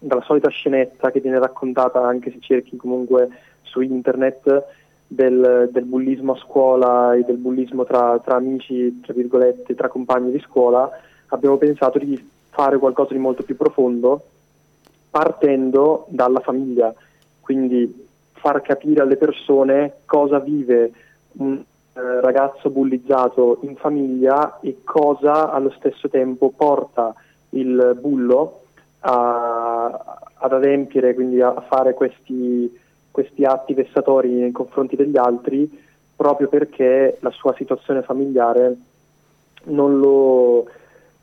dalla 0.00 0.22
solita 0.22 0.48
scenetta 0.48 1.10
che 1.10 1.20
viene 1.20 1.38
raccontata 1.38 2.02
anche 2.02 2.30
se 2.30 2.38
cerchi 2.40 2.76
comunque 2.76 3.28
su 3.62 3.82
internet 3.82 4.64
del, 5.06 5.68
del, 5.70 5.84
bullismo 5.84 6.32
a 6.32 6.36
scuola 6.38 7.14
e 7.14 7.22
del 7.22 7.36
bullismo 7.36 7.84
tra, 7.84 8.18
tra 8.20 8.36
amici, 8.36 9.00
tra 9.00 9.12
virgolette, 9.12 9.74
tra 9.74 9.88
compagni 9.88 10.32
di 10.32 10.40
scuola, 10.40 10.88
abbiamo 11.28 11.58
pensato 11.58 11.98
di 11.98 12.30
fare 12.48 12.78
qualcosa 12.78 13.12
di 13.12 13.18
molto 13.18 13.42
più 13.42 13.56
profondo 13.56 14.24
partendo 15.10 16.06
dalla 16.08 16.40
famiglia, 16.40 16.94
quindi 17.40 18.06
far 18.32 18.62
capire 18.62 19.02
alle 19.02 19.16
persone 19.16 19.94
cosa 20.06 20.38
vive 20.38 20.92
un 21.32 21.56
eh, 21.56 22.20
ragazzo 22.20 22.70
bullizzato 22.70 23.58
in 23.62 23.76
famiglia 23.76 24.60
e 24.60 24.78
cosa 24.84 25.50
allo 25.50 25.70
stesso 25.76 26.08
tempo 26.08 26.52
porta 26.56 27.12
il 27.50 27.98
bullo 28.00 28.59
a, 29.00 30.20
ad 30.34 30.52
adempiere, 30.52 31.14
quindi 31.14 31.40
a 31.40 31.60
fare 31.68 31.94
questi, 31.94 32.78
questi 33.10 33.44
atti 33.44 33.74
vessatori 33.74 34.30
nei 34.30 34.52
confronti 34.52 34.96
degli 34.96 35.16
altri 35.16 35.88
proprio 36.20 36.48
perché 36.48 37.16
la 37.20 37.30
sua 37.30 37.54
situazione 37.56 38.02
familiare 38.02 38.76
non 39.64 39.98
lo, 39.98 40.66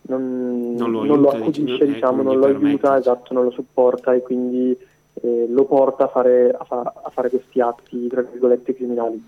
non, 0.08 0.74
non 0.76 0.90
lo, 0.90 1.04
non 1.04 1.22
lo 1.22 1.30
accudisce, 1.30 1.86
diciamo, 1.86 1.94
diciamo 1.94 2.22
non 2.24 2.40
lo 2.40 2.46
aiuta, 2.48 2.98
esatto, 2.98 3.34
non 3.34 3.44
lo 3.44 3.52
supporta 3.52 4.14
e 4.14 4.22
quindi 4.22 4.76
eh, 5.22 5.46
lo 5.50 5.66
porta 5.66 6.06
a 6.06 6.08
fare, 6.08 6.50
a, 6.50 6.64
fa, 6.64 6.94
a 7.04 7.10
fare, 7.12 7.30
questi 7.30 7.62
atti, 7.62 8.08
tra 8.08 8.22
virgolette, 8.22 8.74
criminali. 8.74 9.24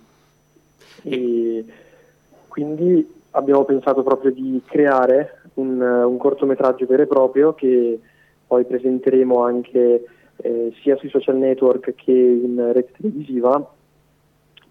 E 1.04 1.66
quindi 2.48 3.18
abbiamo 3.32 3.64
pensato 3.64 4.02
proprio 4.02 4.32
di 4.32 4.62
creare 4.66 5.42
un, 5.56 5.80
un 5.80 6.18
cortometraggio 6.18 6.88
vero 6.88 7.04
e 7.04 7.08
proprio 7.08 7.54
che 7.54 8.00
poi 8.50 8.66
presenteremo 8.66 9.44
anche 9.44 10.06
eh, 10.38 10.74
sia 10.82 10.98
sui 10.98 11.10
social 11.10 11.38
network 11.38 11.94
che 11.94 12.12
in 12.12 12.72
rete 12.74 12.94
televisiva, 12.98 13.64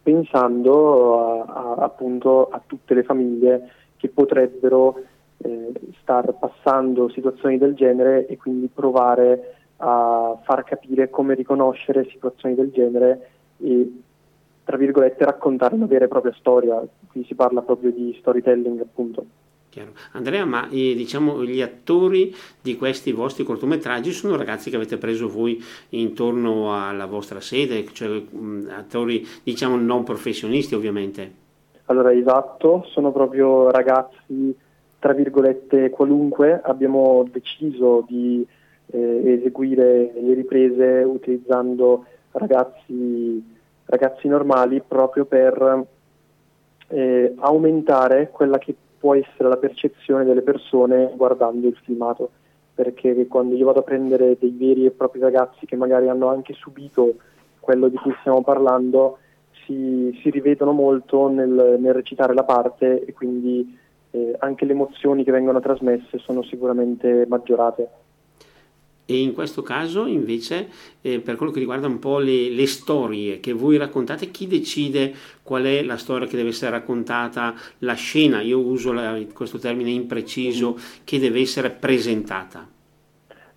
pensando 0.03 1.21
a, 1.21 1.45
a, 1.45 1.75
appunto 1.85 2.49
a 2.49 2.61
tutte 2.67 2.95
le 2.95 3.05
famiglie 3.05 3.71
che 3.97 4.09
potrebbero 4.09 5.01
eh, 5.37 5.73
star 6.03 6.35
passando 6.41 7.09
situazioni 7.11 7.57
del 7.57 7.75
genere 7.75 8.27
e 8.27 8.37
quindi 8.37 8.67
provare 8.67 9.55
a 9.77 10.37
far 10.43 10.65
capire 10.65 11.09
come 11.09 11.35
riconoscere 11.35 12.09
situazioni 12.11 12.57
del 12.57 12.73
genere 12.73 13.31
e 13.59 13.93
tra 14.65 14.77
virgolette 14.77 15.25
raccontare 15.25 15.77
una 15.77 15.87
vera 15.87 16.07
e 16.07 16.09
propria 16.09 16.35
storia, 16.37 16.83
qui 17.07 17.25
si 17.27 17.37
parla 17.37 17.63
proprio 17.63 17.93
di 17.93 18.17
storytelling 18.19 18.81
appunto. 18.81 19.25
Chiaro. 19.71 19.93
Andrea, 20.13 20.45
ma 20.45 20.69
eh, 20.69 20.95
diciamo 20.95 21.45
gli 21.45 21.61
attori 21.61 22.35
di 22.61 22.77
questi 22.77 23.13
vostri 23.13 23.45
cortometraggi 23.45 24.13
sono 24.13 24.37
ragazzi 24.37 24.71
che 24.71 24.77
avete 24.77 24.97
preso 24.97 25.29
voi 25.29 25.63
intorno 25.91 26.75
alla 26.75 27.07
vostra 27.07 27.41
sede, 27.41 27.87
cioè 27.93 28.09
mh, 28.09 28.71
attori 28.71 29.27
diciamo 29.43 29.77
non 29.77 30.05
professionisti 30.05 30.75
ovviamente? 30.75 31.47
Allora, 31.87 32.13
esatto, 32.13 32.85
sono 32.89 33.13
proprio 33.13 33.71
ragazzi 33.71 34.55
tra 34.99 35.13
virgolette 35.13 35.91
qualunque, 35.91 36.61
abbiamo 36.63 37.29
deciso 37.31 38.05
di 38.09 38.45
eh, 38.87 39.33
eseguire 39.33 40.13
le 40.15 40.35
riprese 40.35 41.05
utilizzando 41.07 42.05
ragazzi, 42.33 43.57
ragazzi 43.85 44.27
normali 44.29 44.83
proprio 44.87 45.25
per 45.25 45.87
eh, 46.89 47.35
aumentare 47.39 48.31
quella 48.31 48.59
che 48.59 48.75
può 48.99 49.14
essere 49.14 49.49
la 49.49 49.57
percezione 49.57 50.25
delle 50.25 50.43
persone 50.43 51.12
guardando 51.17 51.69
il 51.69 51.78
filmato, 51.85 52.31
perché 52.75 53.26
quando 53.26 53.55
io 53.55 53.67
vado 53.67 53.81
a 53.81 53.85
prendere 53.85 54.37
dei 54.38 54.55
veri 54.57 54.87
e 54.87 54.90
propri 54.90 55.21
ragazzi 55.21 55.67
che 55.67 55.76
magari 55.76 56.09
hanno 56.09 56.28
anche 56.28 56.52
subito 56.55 57.14
quello 57.61 57.88
di 57.88 57.97
cui 57.97 58.14
stiamo 58.21 58.43
parlando, 58.43 59.19
si, 59.64 60.19
si 60.23 60.31
rivedono 60.31 60.73
molto 60.73 61.28
nel, 61.28 61.76
nel, 61.78 61.93
recitare 61.93 62.33
la 62.35 62.45
parte 62.45 63.05
e 63.05 63.12
quindi 63.12 63.78
eh, 64.11 64.35
anche 64.38 64.64
le 64.64 64.73
emozioni 64.73 65.23
che 65.23 65.33
vengono 65.33 65.61
trasmesse 65.61 66.19
sono 66.19 66.43
sicuramente 66.43 67.26
maggiorate. 67.28 67.88
E 69.11 69.23
in 69.23 69.33
questo 69.33 69.62
caso 69.62 70.05
invece 70.05 70.69
eh, 71.00 71.21
per 71.21 71.37
quello 71.37 71.50
che 71.50 71.61
riguarda 71.61 71.87
un 71.87 71.99
po' 71.99 72.19
le, 72.19 72.50
le, 72.50 72.67
storie 72.67 73.41
che 73.41 73.55
voi 73.55 73.79
raccontate, 73.79 74.31
chi 74.31 74.47
decide 74.47 75.15
qual 75.43 75.65
è 75.65 75.83
la 75.83 75.97
storia 75.97 76.27
che 76.27 76.37
deve 76.37 76.50
essere 76.50 76.73
raccontata, 76.73 77.55
la 77.79 77.95
scena, 77.95 78.43
io 78.43 78.59
uso 78.61 78.93
la, 78.93 79.19
questo 79.33 79.57
termine 79.57 79.88
impreciso, 79.88 80.77
che 81.05 81.19
deve 81.19 81.41
essere 81.41 81.71
presentata? 81.71 82.69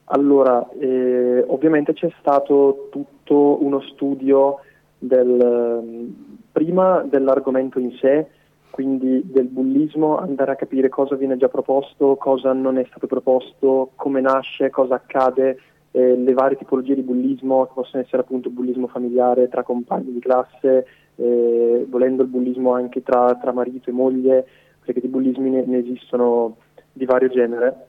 Allora, 0.05 0.65
eh, 0.79 1.43
ovviamente 1.46 1.91
c'è 1.91 2.10
stato 2.20 2.88
tutto 2.89 3.62
uno 3.62 3.81
studio 3.81 4.60
del, 4.98 6.13
prima 6.50 7.01
dell'argomento 7.01 7.77
in 7.77 7.91
sé, 8.00 8.27
quindi 8.72 9.22
del 9.25 9.48
bullismo, 9.48 10.18
andare 10.18 10.54
a 10.54 10.56
capire 10.56 10.90
cosa 10.90 11.16
viene 11.16 11.38
già 11.38 11.50
proposto, 11.50 12.16
cosa 12.16 12.54
non 12.54 12.78
è 12.78 12.86
stato 12.90 13.06
proposto, 13.06 13.92
come 13.96 14.22
nasce, 14.22 14.72
cosa 14.72 14.96
accade, 14.96 15.60
eh, 15.92 16.16
le 16.16 16.34
varie 16.34 16.58
tipologie 16.58 16.96
di 16.96 17.01
bullismo, 17.01 17.66
che 17.66 17.74
possono 17.74 18.01
essere 18.01 18.22
appunto 18.24 18.50
bullismo 18.50 18.88
familiare 18.88 19.50
tra 19.50 19.63
compagni 19.63 20.13
di 20.13 20.20
classe, 20.20 20.88
eh, 21.16 21.86
volendo 21.88 22.24
il 22.24 22.30
bullismo 22.30 22.72
anche 22.74 23.04
tra, 23.04 23.36
tra, 23.36 23.51
marito 23.51 23.90
e 23.90 23.94
moglie, 23.94 24.48
perché 24.84 25.01
di 25.01 25.08
bullismi 25.08 25.50
ne, 25.50 25.66
ne 25.66 25.78
esistono 25.78 26.56
di 26.92 27.06
vario 27.06 27.28
genere. 27.28 27.88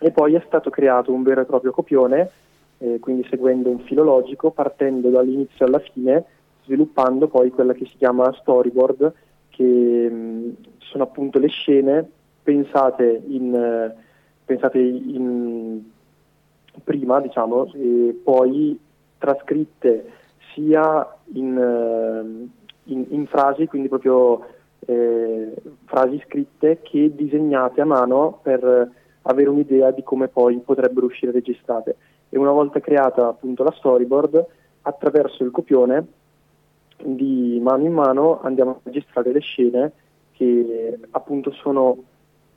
E 0.00 0.10
poi 0.10 0.34
è 0.34 0.42
stato 0.46 0.68
creato 0.68 1.12
un 1.12 1.22
vero 1.22 1.42
e 1.42 1.44
proprio 1.44 1.70
copione, 1.70 2.30
eh, 2.78 2.98
quindi 2.98 3.24
seguendo 3.30 3.70
un 3.70 3.78
filo 3.80 4.02
logico, 4.02 4.50
partendo 4.50 5.08
dall'inizio 5.08 5.64
alla 5.64 5.78
fine, 5.78 6.24
sviluppando 6.64 7.28
poi 7.28 7.50
quella 7.50 7.72
che 7.72 7.86
si 7.86 7.96
chiama 7.96 8.32
storyboard, 8.40 9.12
che 9.52 10.54
sono 10.78 11.04
appunto 11.04 11.38
le 11.38 11.48
scene 11.48 12.08
pensate 12.42 13.22
in, 13.26 13.94
pensate 14.44 14.78
in 14.78 15.82
prima, 16.82 17.20
diciamo, 17.20 17.70
e 17.74 18.18
poi 18.24 18.78
trascritte 19.18 20.10
sia 20.54 21.06
in, 21.34 22.48
in, 22.84 23.04
in 23.08 23.26
frasi, 23.26 23.66
quindi 23.66 23.88
proprio 23.88 24.44
eh, 24.80 25.54
frasi 25.84 26.20
scritte, 26.26 26.80
che 26.82 27.14
disegnate 27.14 27.80
a 27.80 27.86
mano 27.86 28.40
per 28.42 28.90
avere 29.22 29.48
un'idea 29.50 29.90
di 29.90 30.02
come 30.02 30.28
poi 30.28 30.58
potrebbero 30.58 31.06
uscire 31.06 31.30
registrate. 31.30 31.96
E 32.28 32.38
una 32.38 32.50
volta 32.50 32.80
creata 32.80 33.28
appunto 33.28 33.62
la 33.62 33.72
storyboard, 33.72 34.44
attraverso 34.82 35.44
il 35.44 35.50
copione 35.50 36.04
di 37.04 37.58
mano 37.60 37.84
in 37.84 37.92
mano 37.92 38.40
andiamo 38.42 38.70
a 38.70 38.80
registrare 38.82 39.32
le 39.32 39.40
scene 39.40 39.92
che 40.32 40.98
appunto 41.10 41.52
sono 41.52 41.96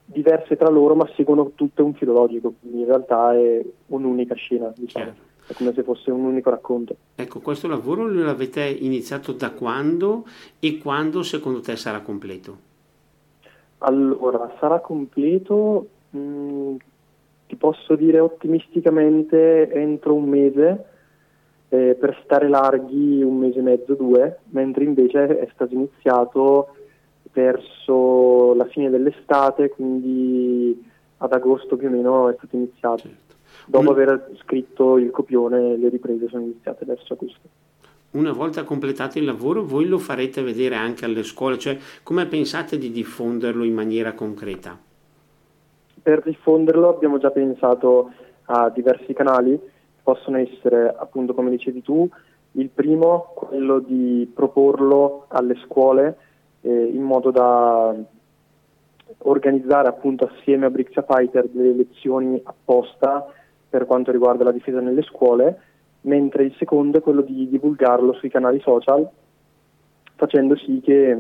diverse 0.06 0.56
tra 0.56 0.70
loro 0.70 0.96
ma 0.96 1.10
seguono 1.16 1.52
tutte 1.56 1.82
un 1.82 1.94
filologico, 1.94 2.54
quindi 2.60 2.82
in 2.82 2.86
realtà 2.86 3.34
è 3.34 3.64
un'unica 3.88 4.36
scena, 4.36 4.72
diciamo. 4.76 5.06
Certo. 5.06 5.34
È 5.48 5.54
come 5.54 5.74
se 5.74 5.84
fosse 5.84 6.10
un 6.10 6.24
unico 6.24 6.50
racconto. 6.50 6.96
Ecco, 7.14 7.40
questo 7.40 7.68
lavoro 7.68 8.08
l'avete 8.08 8.64
iniziato 8.64 9.32
da 9.32 9.52
quando 9.52 10.26
e 10.60 10.80
quando 10.80 11.22
secondo 11.22 11.60
te 11.60 11.76
sarà 11.76 12.02
completo? 12.02 12.58
Allora, 13.80 14.56
sarà 14.60 14.80
completo, 14.80 15.88
mh, 16.10 16.18
mm, 16.18 16.76
ti 17.48 17.56
posso 17.58 17.96
dire 17.96 18.20
ottimisticamente 18.20 19.72
entro 19.72 20.16
un 20.16 20.28
mese, 20.28 20.86
eh, 21.70 21.96
per 22.00 22.20
stare 22.24 22.48
larghi 22.48 23.22
un 23.22 23.38
mese 23.38 23.60
e 23.60 23.64
mezzo, 23.64 23.94
due, 23.94 24.40
mentre 24.50 24.84
invece 24.84 25.40
è 25.40 25.48
stato 25.54 25.74
iniziato 25.74 26.76
verso 27.34 28.54
la 28.54 28.66
fine 28.66 28.90
dell'estate, 28.90 29.70
quindi 29.70 30.84
ad 31.18 31.34
agosto 31.34 31.76
più 31.76 31.88
o 31.88 31.92
meno 31.92 32.30
è 32.30 32.36
stato 32.38 32.56
iniziato. 32.56 33.02
Certo. 33.02 33.36
Dopo 33.68 33.92
aver 33.92 34.32
scritto 34.44 34.98
il 34.98 35.12
copione 35.12 35.76
le 35.78 35.90
riprese 35.90 36.28
sono 36.28 36.44
iniziate 36.44 36.86
verso 36.86 37.14
agosto. 37.14 37.50
Una 38.12 38.32
volta 38.32 38.64
completato 38.64 39.18
il 39.18 39.26
lavoro 39.26 39.66
voi 39.66 39.88
lo 39.88 39.98
farete 39.98 40.42
vedere 40.42 40.76
anche 40.76 41.04
alle 41.04 41.24
scuole, 41.24 41.58
cioè 41.58 41.78
come 42.04 42.26
pensate 42.28 42.78
di 42.78 42.92
diffonderlo 42.92 43.64
in 43.64 43.74
maniera 43.74 44.14
concreta? 44.14 44.78
Per 46.02 46.22
diffonderlo 46.22 46.88
abbiamo 46.88 47.18
già 47.18 47.32
pensato 47.32 48.12
a 48.46 48.70
diversi 48.70 49.14
canali, 49.14 49.60
possono 50.06 50.38
essere 50.38 50.96
appunto 50.96 51.34
come 51.34 51.50
dicevi 51.50 51.82
tu, 51.82 52.08
il 52.52 52.70
primo 52.70 53.32
quello 53.34 53.80
di 53.80 54.32
proporlo 54.32 55.26
alle 55.30 55.56
scuole 55.66 56.18
eh, 56.62 56.70
in 56.70 57.02
modo 57.02 57.32
da 57.32 57.94
organizzare 59.18 59.88
appunto 59.88 60.26
assieme 60.26 60.68
a 60.68 60.70
Brixia 60.70 61.04
Fighter 61.08 61.48
delle 61.50 61.74
lezioni 61.74 62.40
apposta 62.44 63.26
per 63.68 63.88
quanto 63.88 64.12
riguarda 64.12 64.44
la 64.44 64.52
difesa 64.52 64.80
nelle 64.80 65.02
scuole, 65.02 65.60
mentre 66.02 66.44
il 66.44 66.56
secondo 66.58 67.00
è 67.00 67.02
quello 67.02 67.22
di 67.22 67.50
divulgarlo 67.50 68.14
sui 68.14 68.30
canali 68.30 68.60
social, 68.60 69.10
facendo 70.16 70.56
sì 70.56 70.82
che 70.82 71.18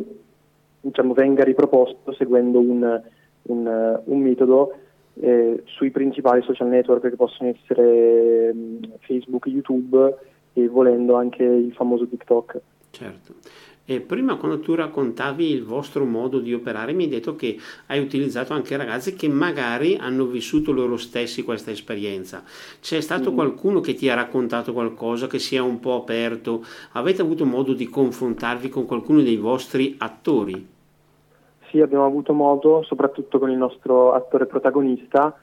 diciamo, 0.79 1.13
venga 1.13 1.43
riproposto 1.43 2.13
seguendo 2.13 2.59
un, 2.59 3.01
un, 3.41 4.01
un 4.05 4.19
metodo 4.19 4.73
eh, 5.19 5.63
sui 5.65 5.91
principali 5.91 6.41
social 6.43 6.67
network 6.67 7.09
che 7.09 7.15
possono 7.15 7.49
essere 7.49 8.53
mh, 8.53 8.79
Facebook, 9.01 9.47
YouTube 9.47 10.15
e 10.53 10.67
volendo 10.67 11.15
anche 11.15 11.43
il 11.43 11.73
famoso 11.73 12.07
TikTok. 12.07 12.61
Certo. 12.91 13.33
E 13.87 14.01
prima 14.01 14.35
quando 14.37 14.59
tu 14.59 14.73
raccontavi 14.73 15.51
il 15.51 15.63
vostro 15.63 16.05
modo 16.05 16.39
di 16.39 16.55
operare 16.55 16.91
mi 16.93 17.03
hai 17.03 17.09
detto 17.09 17.35
che 17.35 17.55
hai 17.85 17.99
utilizzato 17.99 18.53
anche 18.53 18.75
ragazzi 18.75 19.13
che 19.13 19.27
magari 19.27 19.95
hanno 19.95 20.25
vissuto 20.25 20.71
loro 20.71 20.97
stessi 20.97 21.43
questa 21.43 21.69
esperienza. 21.69 22.43
C'è 22.81 22.99
stato 22.99 23.31
mm. 23.31 23.35
qualcuno 23.35 23.81
che 23.81 23.93
ti 23.93 24.09
ha 24.09 24.15
raccontato 24.15 24.73
qualcosa 24.73 25.27
che 25.27 25.37
sia 25.37 25.61
un 25.61 25.79
po' 25.79 25.97
aperto? 25.97 26.65
Avete 26.93 27.21
avuto 27.21 27.45
modo 27.45 27.73
di 27.73 27.87
confrontarvi 27.87 28.69
con 28.69 28.85
qualcuno 28.85 29.21
dei 29.21 29.37
vostri 29.37 29.93
attori? 29.99 30.73
Sì, 31.75 31.81
abbiamo 31.81 32.05
avuto 32.05 32.31
modo, 32.31 32.83
soprattutto 32.83 33.37
con 33.37 33.51
il 33.51 33.57
nostro 33.57 34.13
attore 34.13 34.45
protagonista, 34.45 35.37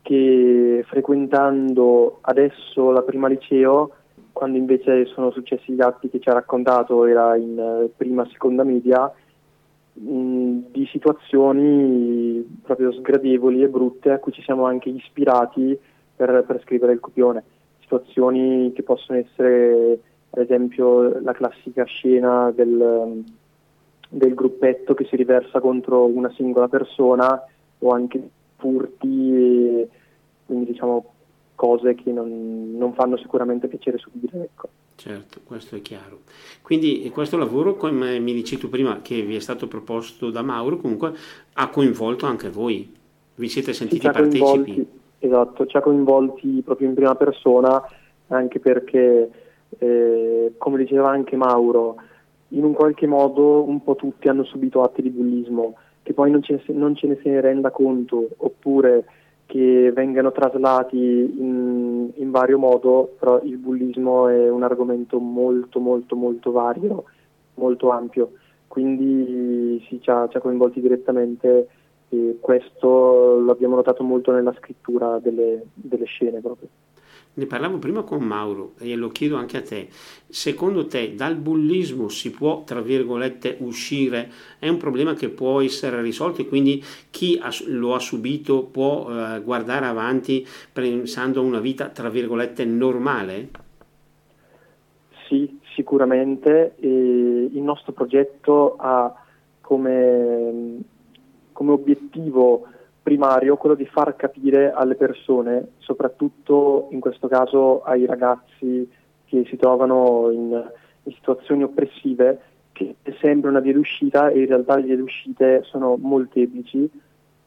che 0.00 0.82
frequentando 0.86 2.16
adesso 2.22 2.90
la 2.92 3.02
prima 3.02 3.28
liceo 3.28 3.90
quando 4.32 4.56
invece 4.56 5.04
sono 5.04 5.30
successi 5.30 5.72
gli 5.72 5.82
atti 5.82 6.08
che 6.08 6.18
ci 6.18 6.30
ha 6.30 6.32
raccontato, 6.32 7.04
era 7.04 7.36
in 7.36 7.58
eh, 7.58 7.90
prima, 7.94 8.26
seconda 8.32 8.64
media, 8.64 9.12
mh, 9.92 10.58
di 10.72 10.86
situazioni 10.86 12.60
proprio 12.62 12.90
sgradevoli 12.92 13.62
e 13.62 13.68
brutte 13.68 14.12
a 14.12 14.18
cui 14.18 14.32
ci 14.32 14.40
siamo 14.40 14.64
anche 14.64 14.88
ispirati 14.88 15.78
per, 16.16 16.42
per 16.46 16.58
scrivere 16.62 16.94
il 16.94 17.00
copione. 17.00 17.44
Situazioni 17.80 18.72
che 18.72 18.82
possono 18.82 19.18
essere, 19.18 20.00
ad 20.30 20.42
esempio, 20.42 21.20
la 21.20 21.32
classica 21.32 21.84
scena 21.84 22.50
del, 22.50 23.24
del 24.08 24.34
gruppetto 24.34 24.94
che 24.94 25.04
si 25.04 25.16
riversa 25.16 25.60
contro 25.60 26.04
una 26.04 26.32
singola 26.36 26.68
persona 26.68 27.42
o 27.78 27.90
anche 27.90 28.28
furti, 28.56 29.88
quindi 30.46 30.64
diciamo 30.64 31.12
cose 31.54 31.94
che 31.94 32.12
non, 32.12 32.76
non 32.76 32.94
fanno 32.94 33.16
sicuramente 33.16 33.66
piacere 33.66 33.98
subire. 33.98 34.42
Ecco. 34.42 34.68
Certo, 34.94 35.40
questo 35.44 35.76
è 35.76 35.82
chiaro. 35.82 36.20
Quindi 36.62 37.08
questo 37.12 37.36
lavoro, 37.36 37.76
come 37.76 38.18
mi 38.18 38.32
dici 38.32 38.56
tu 38.56 38.68
prima, 38.68 39.00
che 39.02 39.22
vi 39.22 39.36
è 39.36 39.40
stato 39.40 39.68
proposto 39.68 40.30
da 40.30 40.42
Mauro, 40.42 40.78
comunque 40.78 41.12
ha 41.54 41.68
coinvolto 41.68 42.26
anche 42.26 42.48
voi. 42.48 42.94
Vi 43.34 43.48
siete 43.48 43.72
sentiti 43.72 44.08
partecipi? 44.10 44.86
Esatto, 45.18 45.66
ci 45.66 45.76
ha 45.76 45.80
coinvolti 45.80 46.62
proprio 46.64 46.88
in 46.88 46.94
prima 46.94 47.14
persona, 47.14 47.82
anche 48.28 48.58
perché, 48.58 49.30
eh, 49.78 50.52
come 50.56 50.78
diceva 50.78 51.10
anche 51.10 51.36
Mauro, 51.36 51.96
in 52.48 52.64
un 52.64 52.72
qualche 52.72 53.06
modo 53.06 53.68
un 53.68 53.82
po' 53.82 53.96
tutti 53.96 54.28
hanno 54.28 54.44
subito 54.44 54.82
atti 54.82 55.02
di 55.02 55.10
bullismo, 55.10 55.74
che 56.02 56.12
poi 56.12 56.30
non 56.30 56.42
ce, 56.42 56.62
non 56.68 56.94
ce 56.94 57.06
ne 57.06 57.18
se 57.22 57.30
ne 57.30 57.40
renda 57.40 57.70
conto, 57.70 58.28
oppure 58.36 59.04
che 59.46 59.92
vengano 59.92 60.32
traslati 60.32 60.96
in, 60.96 62.10
in, 62.14 62.30
vario 62.30 62.58
modo, 62.58 63.14
però 63.18 63.40
il 63.42 63.56
bullismo 63.56 64.28
è 64.28 64.50
un 64.50 64.62
argomento 64.62 65.18
molto 65.18 65.78
molto 65.78 66.16
molto 66.16 66.50
vario, 66.50 67.04
molto 67.54 67.90
ampio, 67.90 68.32
quindi 68.66 69.84
sì, 69.88 70.00
ci 70.00 70.10
ha, 70.10 70.28
ci 70.28 70.36
ha 70.36 70.40
coinvolti 70.40 70.80
direttamente 70.80 71.68
e 72.08 72.38
questo 72.40 73.40
l'abbiamo 73.40 73.76
notato 73.76 74.02
molto 74.02 74.32
nella 74.32 74.54
scrittura 74.58 75.18
delle, 75.18 75.62
delle 75.74 76.04
scene 76.04 76.40
proprio. 76.40 76.68
Ne 77.36 77.44
parlavo 77.44 77.76
prima 77.76 78.02
con 78.02 78.22
Mauro 78.22 78.72
e 78.78 78.96
lo 78.96 79.10
chiedo 79.10 79.36
anche 79.36 79.58
a 79.58 79.62
te. 79.62 79.88
Secondo 80.26 80.86
te 80.86 81.14
dal 81.14 81.36
bullismo 81.36 82.08
si 82.08 82.30
può, 82.30 82.64
tra 82.64 82.80
virgolette, 82.80 83.58
uscire? 83.60 84.30
È 84.58 84.68
un 84.68 84.78
problema 84.78 85.12
che 85.12 85.28
può 85.28 85.60
essere 85.60 86.00
risolto 86.00 86.40
e 86.40 86.48
quindi 86.48 86.82
chi 87.10 87.38
lo 87.66 87.94
ha 87.94 87.98
subito 87.98 88.62
può 88.62 89.10
eh, 89.10 89.42
guardare 89.42 89.84
avanti 89.84 90.46
pensando 90.72 91.40
a 91.40 91.44
una 91.44 91.60
vita, 91.60 91.90
tra 91.90 92.08
virgolette, 92.08 92.64
normale? 92.64 93.48
Sì, 95.28 95.58
sicuramente. 95.74 96.76
E 96.78 96.88
il 96.88 97.60
nostro 97.60 97.92
progetto 97.92 98.76
ha 98.78 99.14
come, 99.60 100.78
come 101.52 101.70
obiettivo 101.70 102.66
primario 103.06 103.56
quello 103.56 103.76
di 103.76 103.86
far 103.86 104.16
capire 104.16 104.72
alle 104.72 104.96
persone, 104.96 105.74
soprattutto 105.78 106.88
in 106.90 106.98
questo 106.98 107.28
caso 107.28 107.84
ai 107.84 108.04
ragazzi 108.04 108.90
che 109.26 109.44
si 109.48 109.56
trovano 109.56 110.32
in, 110.32 110.70
in 111.04 111.12
situazioni 111.12 111.62
oppressive, 111.62 112.40
che 112.72 112.96
sembra 113.20 113.50
una 113.50 113.60
via 113.60 113.74
d'uscita 113.74 114.30
e 114.30 114.40
in 114.40 114.46
realtà 114.46 114.74
le 114.74 114.82
vie 114.82 114.96
d'uscite 114.96 115.62
sono 115.62 115.96
molteplici. 115.96 116.90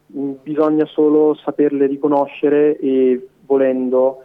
Bisogna 0.06 0.86
solo 0.86 1.34
saperle 1.34 1.88
riconoscere 1.88 2.78
e 2.78 3.28
volendo 3.45 4.24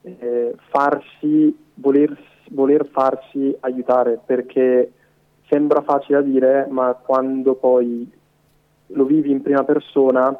eh, 0.00 0.54
farsi, 0.70 1.54
voler, 1.74 2.16
voler 2.52 2.86
farsi 2.86 3.54
aiutare, 3.60 4.18
perché 4.24 4.92
sembra 5.46 5.82
facile 5.82 6.22
da 6.22 6.26
dire, 6.26 6.66
ma 6.70 6.94
quando 6.94 7.54
poi 7.54 8.10
lo 8.86 9.04
vivi 9.04 9.30
in 9.30 9.42
prima 9.42 9.62
persona 9.62 10.34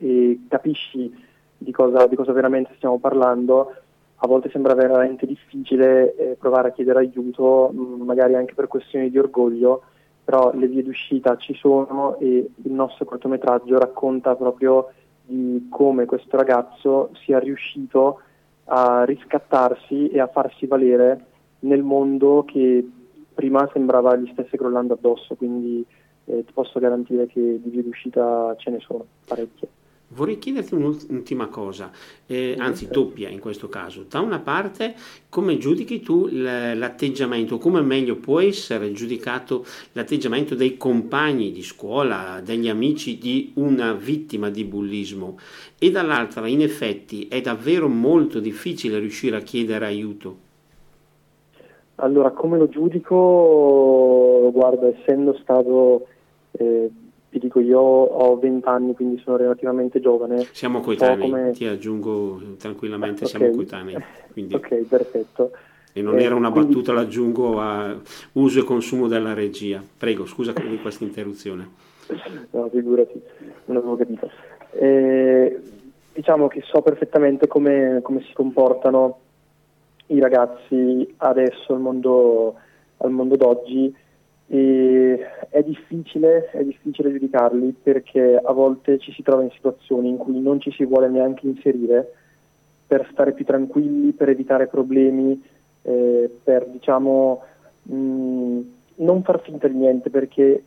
e 0.00 0.40
capisci 0.48 1.12
di 1.56 1.72
cosa, 1.72 2.06
di 2.06 2.16
cosa 2.16 2.32
veramente 2.32 2.72
stiamo 2.76 2.98
parlando, 2.98 3.74
a 4.22 4.26
volte 4.26 4.50
sembra 4.50 4.74
veramente 4.74 5.26
difficile 5.26 6.14
eh, 6.14 6.36
provare 6.38 6.68
a 6.68 6.72
chiedere 6.72 7.00
aiuto, 7.00 7.70
mm, 7.72 8.02
magari 8.02 8.34
anche 8.34 8.54
per 8.54 8.66
questioni 8.66 9.10
di 9.10 9.18
orgoglio, 9.18 9.82
però 10.24 10.52
le 10.54 10.68
vie 10.68 10.82
d'uscita 10.82 11.36
ci 11.36 11.54
sono 11.54 12.16
e 12.18 12.50
il 12.54 12.72
nostro 12.72 13.04
cortometraggio 13.04 13.78
racconta 13.78 14.34
proprio 14.36 14.92
di 15.24 15.68
come 15.70 16.06
questo 16.06 16.36
ragazzo 16.36 17.10
sia 17.24 17.38
riuscito 17.38 18.20
a 18.64 19.04
riscattarsi 19.04 20.08
e 20.08 20.20
a 20.20 20.28
farsi 20.28 20.66
valere 20.66 21.26
nel 21.60 21.82
mondo 21.82 22.44
che 22.46 22.88
prima 23.34 23.68
sembrava 23.72 24.16
gli 24.16 24.28
stesse 24.32 24.56
crollando 24.56 24.94
addosso, 24.94 25.34
quindi 25.34 25.84
eh, 26.26 26.44
ti 26.44 26.52
posso 26.52 26.78
garantire 26.78 27.26
che 27.26 27.60
di 27.62 27.70
vie 27.70 27.82
d'uscita 27.82 28.54
ce 28.58 28.70
ne 28.70 28.80
sono 28.80 29.04
parecchie. 29.26 29.68
Vorrei 30.12 30.38
chiederti 30.38 30.74
un'ultima 30.74 31.46
cosa, 31.46 31.92
eh, 32.26 32.56
anzi 32.58 32.88
doppia 32.88 33.28
in 33.28 33.38
questo 33.38 33.68
caso. 33.68 34.04
Da 34.08 34.18
una 34.18 34.40
parte, 34.40 34.94
come 35.28 35.56
giudichi 35.56 36.00
tu 36.00 36.28
l'atteggiamento, 36.30 37.58
come 37.58 37.80
meglio 37.80 38.16
può 38.16 38.40
essere 38.40 38.90
giudicato 38.90 39.64
l'atteggiamento 39.92 40.56
dei 40.56 40.76
compagni 40.76 41.52
di 41.52 41.62
scuola, 41.62 42.40
degli 42.44 42.68
amici 42.68 43.18
di 43.18 43.52
una 43.54 43.92
vittima 43.92 44.50
di 44.50 44.64
bullismo? 44.64 45.38
E 45.78 45.92
dall'altra, 45.92 46.48
in 46.48 46.62
effetti, 46.62 47.28
è 47.28 47.40
davvero 47.40 47.88
molto 47.88 48.40
difficile 48.40 48.98
riuscire 48.98 49.36
a 49.36 49.40
chiedere 49.42 49.86
aiuto. 49.86 50.36
Allora, 51.96 52.30
come 52.32 52.58
lo 52.58 52.68
giudico? 52.68 54.50
Guarda, 54.52 54.88
essendo 54.88 55.38
stato 55.40 56.06
Eh, 56.52 56.90
vi 57.30 57.38
dico, 57.38 57.60
io 57.60 57.80
ho 57.80 58.36
20 58.38 58.66
anni, 58.68 58.94
quindi 58.94 59.20
sono 59.22 59.36
relativamente 59.36 60.00
giovane. 60.00 60.48
Siamo 60.52 60.80
coetanei, 60.80 61.30
come... 61.30 61.50
ti 61.52 61.64
aggiungo 61.64 62.40
tranquillamente, 62.58 63.24
okay. 63.24 63.28
siamo 63.28 63.54
coetanei. 63.54 63.96
Quindi... 64.32 64.54
ok, 64.54 64.74
perfetto. 64.88 65.52
E 65.92 66.02
non 66.02 66.18
eh, 66.18 66.24
era 66.24 66.34
una 66.34 66.50
quindi... 66.50 66.68
battuta, 66.68 66.92
l'aggiungo 66.92 67.60
a 67.60 67.96
uso 68.32 68.60
e 68.60 68.64
consumo 68.64 69.06
della 69.06 69.32
regia. 69.32 69.82
Prego, 69.96 70.26
scusa 70.26 70.52
di 70.52 70.78
questa 70.80 71.04
interruzione. 71.04 71.88
No, 72.50 72.68
figurati, 72.68 73.22
non 73.66 73.76
avevo 73.76 73.96
capito. 73.96 74.28
Eh, 74.72 75.60
diciamo 76.12 76.48
che 76.48 76.62
so 76.64 76.82
perfettamente 76.82 77.46
come, 77.46 78.00
come, 78.02 78.22
si 78.22 78.32
comportano 78.32 79.18
i 80.06 80.18
ragazzi 80.18 81.14
adesso 81.18 81.72
al 81.72 81.80
mondo, 81.80 82.56
al 82.96 83.10
mondo 83.10 83.36
d'oggi 83.36 83.94
e 84.52 85.26
è 85.48 85.62
difficile, 85.62 86.50
è 86.50 86.64
difficile 86.64 87.12
giudicarli 87.12 87.72
perché 87.80 88.40
a 88.42 88.52
volte 88.52 88.98
ci 88.98 89.12
si 89.12 89.22
trova 89.22 89.44
in 89.44 89.50
situazioni 89.52 90.08
in 90.08 90.16
cui 90.16 90.40
non 90.40 90.60
ci 90.60 90.72
si 90.72 90.84
vuole 90.84 91.08
neanche 91.08 91.46
inserire 91.46 92.14
per 92.84 93.08
stare 93.12 93.30
più 93.30 93.44
tranquilli, 93.44 94.10
per 94.10 94.28
evitare 94.28 94.66
problemi, 94.66 95.40
eh, 95.82 96.28
per 96.42 96.66
diciamo 96.66 97.42
mh, 97.84 98.58
non 98.96 99.22
far 99.22 99.40
finta 99.40 99.68
di 99.68 99.76
niente 99.76 100.10
perché 100.10 100.64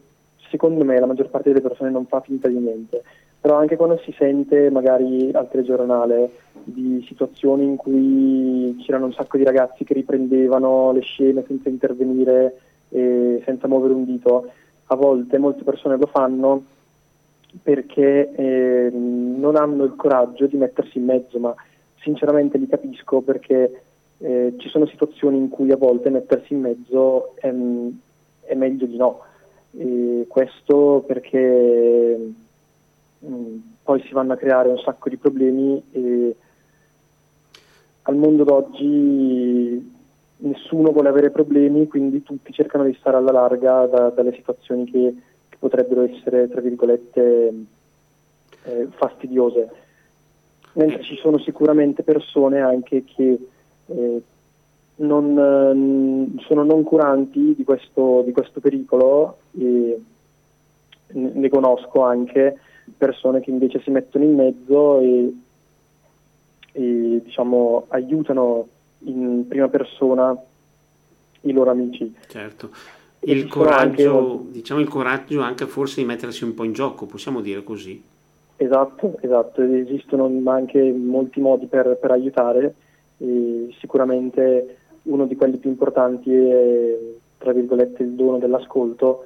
secondo 0.49 0.85
me 0.85 0.97
la 0.97 1.05
maggior 1.05 1.27
parte 1.27 1.49
delle 1.49 1.59
persone 1.59 1.89
non 1.89 2.05
fa 2.05 2.21
finta 2.21 2.47
di 2.47 2.59
niente, 2.59 3.03
però 3.41 3.57
anche 3.57 3.75
quando 3.75 3.97
si 3.97 4.15
sente 4.17 4.69
magari 4.69 5.29
al 5.33 5.49
telegiornale 5.49 6.29
di 6.63 7.03
situazioni 7.05 7.65
in 7.65 7.75
cui 7.75 8.77
c'erano 8.79 9.07
un 9.07 9.13
sacco 9.13 9.35
di 9.35 9.43
ragazzi 9.43 9.83
che 9.83 9.93
riprendevano 9.93 10.93
le 10.93 11.01
scene 11.01 11.43
senza 11.45 11.67
intervenire 11.67 12.62
e 12.93 13.41
senza 13.43 13.67
muovere 13.67 13.93
un 13.93 14.05
dito, 14.05 14.51
a 14.85 14.95
volte 14.95 15.39
molte 15.39 15.63
persone 15.63 15.97
lo 15.97 16.05
fanno 16.05 16.63
perché 17.61 18.31
eh, 18.31 18.89
non 18.91 19.55
hanno 19.55 19.83
il 19.83 19.95
coraggio 19.95 20.45
di 20.45 20.57
mettersi 20.57 20.99
in 20.99 21.05
mezzo, 21.05 21.39
ma 21.39 21.53
sinceramente 22.01 22.57
li 22.57 22.67
capisco 22.67 23.21
perché 23.21 23.81
eh, 24.19 24.53
ci 24.57 24.69
sono 24.69 24.85
situazioni 24.85 25.37
in 25.37 25.49
cui 25.49 25.71
a 25.71 25.77
volte 25.77 26.09
mettersi 26.09 26.53
in 26.53 26.61
mezzo 26.61 27.35
è, 27.35 27.53
è 28.41 28.55
meglio 28.55 28.85
di 28.85 28.97
no. 28.97 29.21
E 29.75 30.25
questo 30.27 31.03
perché 31.05 32.33
mh, 33.17 33.27
mm, 33.27 33.57
poi 33.83 34.01
si 34.01 34.13
vanno 34.13 34.33
a 34.33 34.37
creare 34.37 34.69
un 34.69 34.79
sacco 34.79 35.09
di 35.09 35.17
problemi 35.17 35.81
e 35.91 36.35
al 38.03 38.15
mondo 38.15 38.43
d'oggi 38.43 39.92
nessuno 40.43 40.91
vuole 40.91 41.09
avere 41.09 41.31
problemi, 41.31 41.87
quindi 41.87 42.23
tutti 42.23 42.51
cercano 42.51 42.83
di 42.85 42.95
stare 42.99 43.17
alla 43.17 43.31
larga 43.31 43.85
da, 43.85 44.09
dalle 44.09 44.33
situazioni 44.33 44.85
che, 44.85 45.15
che, 45.49 45.57
potrebbero 45.57 46.03
essere, 46.03 46.49
tra 46.49 46.61
virgolette, 46.61 47.53
eh, 48.63 48.87
fastidiose. 48.91 49.69
Mentre 50.73 51.03
ci 51.03 51.15
sono 51.17 51.37
sicuramente 51.37 52.03
persone 52.03 52.59
anche 52.59 53.03
che 53.03 53.47
eh, 53.85 54.21
non, 54.95 56.35
eh, 56.37 56.41
sono 56.41 56.63
non 56.63 56.83
curanti 56.83 57.53
di 57.55 57.63
questo, 57.63 58.21
di 58.25 58.31
questo 58.31 58.59
pericolo 58.59 59.37
e 59.57 60.01
ne 61.13 61.49
conosco 61.49 62.01
anche 62.01 62.57
persone 62.97 63.39
che 63.39 63.51
invece 63.51 63.79
si 63.81 63.91
mettono 63.91 64.23
in 64.23 64.33
mezzo 64.33 64.99
e, 64.99 65.33
e 66.71 67.21
diciamo, 67.23 67.85
aiutano 67.89 68.67
in 69.05 69.45
prima 69.47 69.67
persona 69.67 70.35
i 71.41 71.51
loro 71.51 71.71
amici. 71.71 72.13
Certo. 72.27 72.69
Il 73.21 73.47
coraggio, 73.47 74.17
anche... 74.17 74.51
diciamo 74.51 74.79
il 74.79 74.87
coraggio 74.87 75.41
anche 75.41 75.65
forse 75.65 76.01
di 76.01 76.07
mettersi 76.07 76.43
un 76.43 76.53
po' 76.53 76.63
in 76.63 76.73
gioco, 76.73 77.05
possiamo 77.05 77.41
dire 77.41 77.63
così. 77.63 78.01
Esatto, 78.55 79.17
esatto, 79.21 79.61
esistono 79.61 80.29
anche 80.51 80.91
molti 80.91 81.39
modi 81.39 81.65
per, 81.65 81.97
per 81.99 82.11
aiutare 82.11 82.75
e 83.17 83.73
sicuramente 83.79 84.77
uno 85.03 85.25
di 85.25 85.35
quelli 85.35 85.57
più 85.57 85.69
importanti 85.69 86.33
è 86.33 86.97
tra 87.37 87.51
virgolette 87.51 88.03
il 88.03 88.11
dono 88.11 88.37
dell'ascolto 88.37 89.25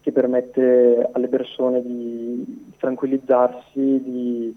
che 0.00 0.10
permette 0.10 1.08
alle 1.12 1.28
persone 1.28 1.80
di, 1.80 2.42
di 2.44 2.72
tranquillizzarsi, 2.76 4.02
di, 4.02 4.56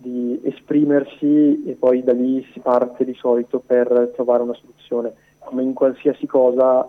di, 0.00 0.40
esprimersi 0.44 1.64
e 1.66 1.72
poi 1.78 2.02
da 2.02 2.12
lì 2.12 2.46
si 2.52 2.60
parte 2.60 3.04
di 3.04 3.14
solito 3.14 3.58
per 3.64 4.12
trovare 4.14 4.42
una 4.42 4.54
soluzione. 4.54 5.12
Come 5.38 5.62
in 5.62 5.74
qualsiasi 5.74 6.26
cosa, 6.26 6.88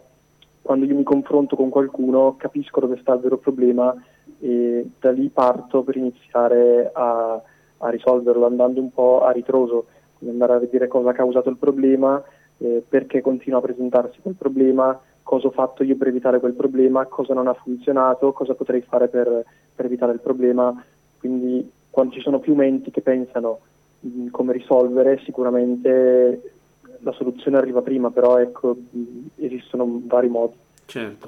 quando 0.61 0.85
io 0.85 0.95
mi 0.95 1.03
confronto 1.03 1.55
con 1.55 1.69
qualcuno 1.69 2.35
capisco 2.37 2.79
dove 2.79 2.97
sta 3.01 3.13
il 3.13 3.21
vero 3.21 3.37
problema 3.37 3.95
e 4.39 4.87
da 4.99 5.11
lì 5.11 5.29
parto 5.29 5.81
per 5.81 5.97
iniziare 5.97 6.91
a, 6.93 7.41
a 7.77 7.89
risolverlo 7.89 8.45
andando 8.45 8.79
un 8.79 8.91
po' 8.91 9.23
a 9.23 9.31
ritroso, 9.31 9.87
andare 10.25 10.53
a 10.53 10.59
vedere 10.59 10.87
cosa 10.87 11.09
ha 11.09 11.13
causato 11.13 11.49
il 11.49 11.57
problema, 11.57 12.21
eh, 12.57 12.83
perché 12.87 13.21
continua 13.21 13.59
a 13.59 13.63
presentarsi 13.63 14.19
quel 14.21 14.35
problema, 14.35 14.99
cosa 15.23 15.47
ho 15.47 15.51
fatto 15.51 15.83
io 15.83 15.95
per 15.95 16.07
evitare 16.07 16.39
quel 16.39 16.53
problema, 16.53 17.05
cosa 17.05 17.33
non 17.33 17.47
ha 17.47 17.53
funzionato, 17.53 18.33
cosa 18.33 18.53
potrei 18.53 18.81
fare 18.81 19.07
per, 19.07 19.45
per 19.73 19.85
evitare 19.85 20.13
il 20.13 20.19
problema. 20.19 20.83
Quindi 21.19 21.77
quando 21.99 22.13
ci 22.13 22.21
sono 22.21 22.39
più 22.39 22.55
menti 22.55 22.91
che 22.91 23.01
pensano 23.01 23.59
mh, 23.99 24.07
mm, 24.07 24.27
come 24.29 24.53
risolvere, 24.53 25.19
sicuramente 25.25 26.53
la 27.01 27.11
soluzione 27.11 27.57
arriva 27.57 27.81
prima, 27.81 28.09
però 28.09 28.37
ecco, 28.37 28.73
mh, 28.89 29.25
esistono 29.35 30.01
vari 30.05 30.29
modi. 30.29 30.55
Certo. 30.85 31.27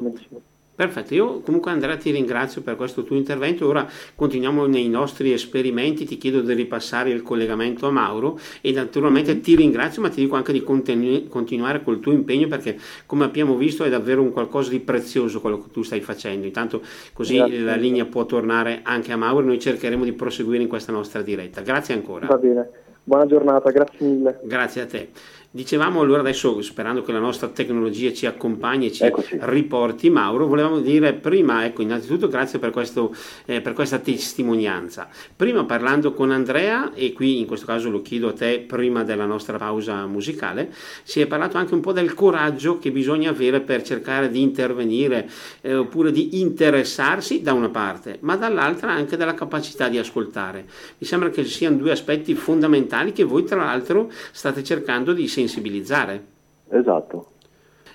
Perfetto, 0.81 1.13
io 1.13 1.41
comunque 1.41 1.69
Andrea 1.69 1.95
ti 1.95 2.09
ringrazio 2.09 2.63
per 2.63 2.75
questo 2.75 3.03
tuo 3.03 3.15
intervento, 3.15 3.67
ora 3.67 3.87
continuiamo 4.15 4.65
nei 4.65 4.89
nostri 4.89 5.31
esperimenti, 5.31 6.05
ti 6.05 6.17
chiedo 6.17 6.41
di 6.41 6.55
ripassare 6.55 7.11
il 7.11 7.21
collegamento 7.21 7.85
a 7.85 7.91
Mauro 7.91 8.39
e 8.61 8.71
naturalmente 8.71 9.39
ti 9.41 9.55
ringrazio 9.55 10.01
ma 10.01 10.09
ti 10.09 10.21
dico 10.21 10.35
anche 10.35 10.51
di 10.51 10.63
continu- 10.63 11.27
continuare 11.27 11.83
col 11.83 11.99
tuo 11.99 12.13
impegno 12.13 12.47
perché 12.47 12.79
come 13.05 13.25
abbiamo 13.25 13.57
visto 13.57 13.83
è 13.83 13.89
davvero 13.91 14.23
un 14.23 14.31
qualcosa 14.31 14.71
di 14.71 14.79
prezioso 14.79 15.39
quello 15.39 15.59
che 15.59 15.69
tu 15.69 15.83
stai 15.83 16.01
facendo, 16.01 16.47
intanto 16.47 16.81
così 17.13 17.35
Grazie. 17.35 17.59
la 17.59 17.75
linea 17.75 18.05
può 18.05 18.25
tornare 18.25 18.79
anche 18.81 19.11
a 19.11 19.17
Mauro 19.17 19.43
e 19.43 19.45
noi 19.49 19.59
cercheremo 19.59 20.03
di 20.03 20.13
proseguire 20.13 20.63
in 20.63 20.67
questa 20.67 20.91
nostra 20.91 21.21
diretta. 21.21 21.61
Grazie 21.61 21.93
ancora. 21.93 22.25
Va 22.25 22.37
bene, 22.37 22.69
buona 23.03 23.27
giornata, 23.27 23.69
grazie 23.69 24.03
mille. 24.03 24.39
Grazie 24.41 24.81
a 24.81 24.85
te. 24.87 25.09
Dicevamo 25.53 25.99
allora 25.99 26.21
adesso, 26.21 26.61
sperando 26.61 27.01
che 27.01 27.11
la 27.11 27.19
nostra 27.19 27.49
tecnologia 27.49 28.13
ci 28.13 28.25
accompagni 28.25 28.85
e 28.85 28.91
ci 28.93 29.03
Eccoci. 29.03 29.37
riporti, 29.41 30.09
Mauro, 30.09 30.47
volevamo 30.47 30.79
dire 30.79 31.11
prima, 31.11 31.65
ecco, 31.65 31.81
innanzitutto 31.81 32.29
grazie 32.29 32.57
per, 32.57 32.69
questo, 32.69 33.13
eh, 33.43 33.59
per, 33.59 33.73
questa 33.73 33.99
testimonianza. 33.99 35.09
Prima 35.35 35.65
parlando 35.65 36.13
con 36.13 36.31
Andrea, 36.31 36.93
e 36.93 37.11
qui 37.11 37.39
in 37.39 37.47
questo 37.47 37.65
caso 37.65 37.89
lo 37.89 38.01
chiedo 38.01 38.29
a 38.29 38.31
te 38.31 38.63
prima 38.65 39.03
della 39.03 39.25
nostra 39.25 39.57
pausa 39.57 40.05
musicale, 40.05 40.73
si 41.03 41.19
è 41.19 41.27
parlato 41.27 41.57
anche 41.57 41.73
un 41.73 41.81
po' 41.81 41.91
del 41.91 42.13
coraggio 42.13 42.79
che 42.79 42.89
bisogna 42.89 43.31
avere 43.31 43.59
per 43.59 43.81
cercare 43.81 44.29
di 44.29 44.41
intervenire 44.41 45.29
eh, 45.59 45.75
oppure 45.75 46.13
di 46.13 46.39
interessarsi 46.39 47.41
da 47.41 47.51
una 47.51 47.67
parte, 47.67 48.19
ma 48.21 48.37
dall'altra 48.37 48.91
anche 48.91 49.17
della 49.17 49.33
capacità 49.33 49.89
di 49.89 49.97
ascoltare. 49.97 50.63
Mi 50.97 51.05
sembra 51.05 51.29
che 51.29 51.43
siano 51.43 51.75
due 51.75 51.91
aspetti 51.91 52.35
fondamentali 52.35 53.11
che 53.11 53.25
voi 53.25 53.43
tra 53.43 53.65
l'altro 53.65 54.09
state 54.31 54.63
cercando 54.63 55.11
di 55.11 55.27
sensibilizzare. 55.41 56.23
Esatto. 56.69 57.31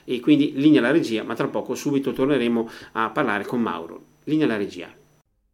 E 0.04 0.20
quindi 0.20 0.52
linea 0.54 0.80
la 0.80 0.90
regia, 0.90 1.22
ma 1.22 1.34
tra 1.34 1.48
poco 1.48 1.74
subito 1.74 2.12
torneremo 2.12 2.70
a 2.92 3.10
parlare 3.10 3.44
con 3.44 3.60
Mauro. 3.60 4.00
Linea 4.24 4.46
la 4.46 4.56
regia. 4.56 4.88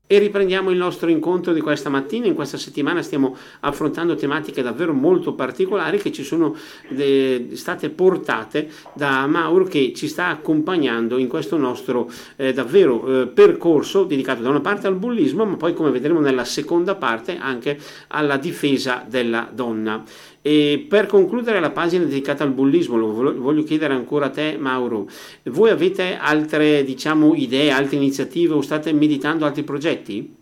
E 0.05 0.19
riprendiamo 0.19 0.71
il 0.71 0.77
nostro 0.77 1.09
incontro 1.09 1.55
di 1.55 1.63
questa 1.63 1.89
mattina. 1.89 2.27
In 2.27 2.35
questa 2.35 2.59
settimana 2.59 3.01
stiamo 3.01 3.35
affrontando 3.61 4.15
tematiche 4.15 4.61
davvero 4.61 4.93
molto 4.93 5.33
particolari 5.33 5.97
che 5.97 6.13
ci 6.13 6.23
sono 6.23 6.55
de- 6.89 7.53
state 7.55 7.89
portate 7.89 8.69
da 8.93 9.27
Mauro 9.27 9.65
che 9.65 9.95
ci 9.95 10.09
sta 10.09 10.27
accompagnando 10.27 11.17
in 11.17 11.29
questo 11.29 11.57
nostro 11.57 12.11
eh, 12.37 12.53
davvero 12.53 13.23
eh, 13.23 13.27
percorso 13.29 14.05
dedicato 14.05 14.43
da 14.43 14.51
una 14.51 14.61
parte 14.61 14.87
al 14.87 14.97
bullismo, 14.97 15.47
ma 15.47 15.57
poi 15.57 15.73
come 15.73 15.91
vedremo 15.91 16.21
nella 16.21 16.45
seconda 16.45 16.95
parte 16.95 17.39
anche 17.39 17.79
alla 18.09 18.37
difesa 18.37 19.07
della 19.09 19.49
donna. 19.51 20.05
E 20.45 20.85
per 20.89 21.07
concludere 21.07 21.61
la 21.61 21.71
pagina 21.71 22.05
dedicata 22.05 22.43
al 22.43 22.51
bullismo, 22.51 22.97
lo 22.97 23.13
voglio 23.39 23.63
chiedere 23.63 23.95
ancora 23.95 24.27
a 24.27 24.31
te 24.31 24.57
Mauro, 24.59 25.07
voi 25.45 25.71
avete 25.71 26.19
altre 26.21 26.83
diciamo, 26.83 27.35
idee, 27.35 27.71
altre 27.71 27.97
iniziative 27.97 28.55
o 28.55 28.61
state 28.61 28.93
meditando 28.93 29.45
altri 29.45 29.63
progetti? 29.63 30.41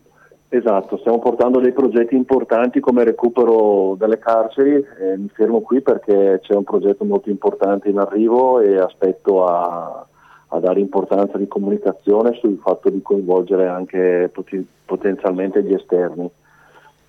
Esatto, 0.53 0.97
stiamo 0.97 1.19
portando 1.19 1.61
dei 1.61 1.73
progetti 1.73 2.17
importanti 2.17 2.81
come 2.81 3.05
recupero 3.05 3.95
delle 3.97 4.19
carceri, 4.19 4.75
eh, 4.75 5.17
mi 5.17 5.29
fermo 5.29 5.61
qui 5.61 5.81
perché 5.81 6.41
c'è 6.43 6.55
un 6.55 6.65
progetto 6.65 7.05
molto 7.05 7.29
importante 7.31 7.89
in 7.89 7.99
arrivo 7.99 8.59
e 8.61 8.77
aspetto 8.79 9.47
a, 9.47 10.05
a 10.49 10.59
dare 10.59 10.81
importanza 10.81 11.39
di 11.39 11.47
comunicazione 11.47 12.37
sul 12.41 12.59
fatto 12.59 12.89
di 12.89 13.01
coinvolgere 13.01 13.69
anche 13.69 14.29
potenzialmente 14.85 15.63
gli 15.63 15.75
esterni. 15.75 16.29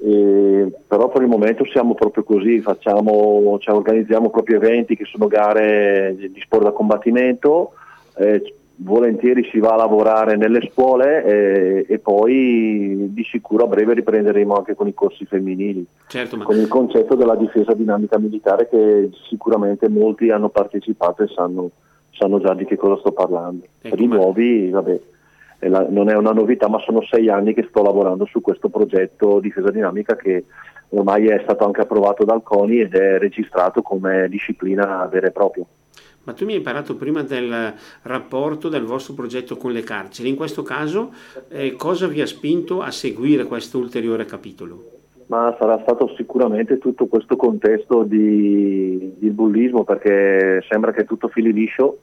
E, 0.03 0.71
però 0.87 1.09
per 1.09 1.21
il 1.21 1.27
momento 1.27 1.63
siamo 1.65 1.93
proprio 1.93 2.23
così, 2.23 2.59
facciamo, 2.59 3.57
cioè, 3.59 3.75
organizziamo 3.75 4.31
proprio 4.31 4.57
eventi 4.57 4.95
che 4.95 5.05
sono 5.05 5.27
gare 5.27 6.15
di 6.17 6.41
sport 6.41 6.63
da 6.63 6.71
combattimento, 6.71 7.73
eh, 8.17 8.53
volentieri 8.77 9.47
si 9.51 9.59
va 9.59 9.73
a 9.73 9.77
lavorare 9.77 10.35
nelle 10.35 10.67
scuole 10.71 11.23
e, 11.23 11.85
e, 11.87 11.99
poi 11.99 13.09
di 13.13 13.23
sicuro 13.23 13.65
a 13.65 13.67
breve 13.67 13.93
riprenderemo 13.93 14.55
anche 14.55 14.73
con 14.73 14.87
i 14.87 14.93
corsi 14.93 15.25
femminili, 15.25 15.85
certo, 16.07 16.37
ma... 16.37 16.45
con 16.45 16.57
il 16.57 16.67
concetto 16.67 17.15
della 17.15 17.35
difesa 17.35 17.73
dinamica 17.73 18.17
militare 18.17 18.67
che 18.67 19.09
sicuramente 19.29 19.87
molti 19.87 20.31
hanno 20.31 20.49
partecipato 20.49 21.21
e 21.21 21.27
sanno, 21.27 21.69
sanno 22.09 22.39
già 22.39 22.55
di 22.55 22.65
che 22.65 22.75
cosa 22.75 22.97
sto 22.99 23.11
parlando. 23.11 23.65
Ecco, 23.81 23.95
per 23.95 24.03
i 24.03 24.07
ma... 24.07 24.15
nuovi, 24.15 24.69
vabbè, 24.69 24.99
la, 25.69 25.85
non 25.89 26.09
è 26.09 26.15
una 26.15 26.31
novità, 26.31 26.67
ma 26.67 26.79
sono 26.79 27.01
sei 27.03 27.29
anni 27.29 27.53
che 27.53 27.67
sto 27.69 27.81
lavorando 27.81 28.25
su 28.25 28.41
questo 28.41 28.69
progetto 28.69 29.39
difesa 29.39 29.69
dinamica 29.69 30.15
che 30.15 30.45
ormai 30.89 31.27
è 31.27 31.39
stato 31.43 31.65
anche 31.65 31.81
approvato 31.81 32.23
dal 32.23 32.43
CONI 32.43 32.81
ed 32.81 32.95
è 32.95 33.17
registrato 33.17 33.81
come 33.81 34.27
disciplina 34.29 35.05
vera 35.05 35.27
e 35.27 35.31
propria. 35.31 35.65
Ma 36.23 36.33
tu 36.33 36.45
mi 36.45 36.53
hai 36.53 36.61
parlato 36.61 36.95
prima 36.95 37.23
del 37.23 37.73
rapporto 38.03 38.69
del 38.69 38.83
vostro 38.83 39.13
progetto 39.13 39.57
con 39.57 39.71
le 39.71 39.81
carceri. 39.81 40.29
In 40.29 40.35
questo 40.35 40.61
caso, 40.61 41.11
eh, 41.49 41.73
cosa 41.75 42.05
vi 42.07 42.21
ha 42.21 42.27
spinto 42.27 42.81
a 42.81 42.91
seguire 42.91 43.45
questo 43.45 43.79
ulteriore 43.79 44.25
capitolo? 44.25 44.83
Ma 45.27 45.55
sarà 45.57 45.79
stato 45.81 46.13
sicuramente 46.15 46.77
tutto 46.77 47.07
questo 47.07 47.35
contesto 47.35 48.03
di, 48.03 49.13
di 49.17 49.29
bullismo, 49.29 49.83
perché 49.83 50.61
sembra 50.69 50.91
che 50.91 51.05
tutto 51.05 51.29
fili 51.29 51.53
liscio, 51.53 52.01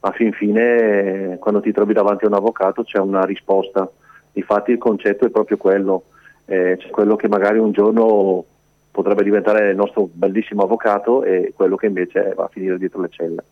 ma 0.00 0.10
fin 0.12 0.32
fine 0.32 1.36
quando 1.38 1.60
ti 1.60 1.72
trovi 1.72 1.92
davanti 1.92 2.24
a 2.24 2.28
un 2.28 2.34
avvocato 2.34 2.82
c'è 2.82 2.98
una 2.98 3.24
risposta. 3.24 3.88
Infatti 4.32 4.70
il 4.72 4.78
concetto 4.78 5.26
è 5.26 5.30
proprio 5.30 5.56
quello, 5.56 6.04
eh, 6.46 6.78
quello 6.90 7.16
che 7.16 7.28
magari 7.28 7.58
un 7.58 7.72
giorno 7.72 8.44
potrebbe 8.90 9.22
diventare 9.22 9.70
il 9.70 9.76
nostro 9.76 10.08
bellissimo 10.12 10.62
avvocato 10.62 11.22
e 11.22 11.52
quello 11.54 11.76
che 11.76 11.86
invece 11.86 12.32
va 12.34 12.44
a 12.44 12.50
finire 12.50 12.78
dietro 12.78 13.00
le 13.00 13.08
celle. 13.10 13.44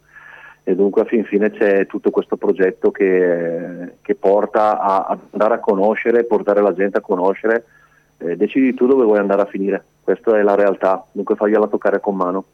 E 0.64 0.74
dunque 0.74 1.02
a 1.02 1.06
fin 1.06 1.24
fine 1.24 1.50
c'è 1.50 1.86
tutto 1.86 2.10
questo 2.10 2.36
progetto 2.36 2.90
che, 2.90 3.94
che 4.02 4.14
porta 4.14 4.78
a, 4.80 5.06
ad 5.06 5.18
andare 5.30 5.54
a 5.54 5.60
conoscere, 5.60 6.24
portare 6.24 6.60
la 6.60 6.74
gente 6.74 6.98
a 6.98 7.02
conoscere, 7.02 7.64
eh, 8.18 8.36
decidi 8.36 8.74
tu 8.74 8.86
dove 8.86 9.04
vuoi 9.04 9.18
andare 9.18 9.42
a 9.42 9.46
finire, 9.46 9.82
questa 10.02 10.36
è 10.38 10.42
la 10.42 10.54
realtà, 10.54 11.04
dunque 11.12 11.36
fagliela 11.36 11.68
toccare 11.68 12.00
con 12.00 12.16
mano, 12.16 12.44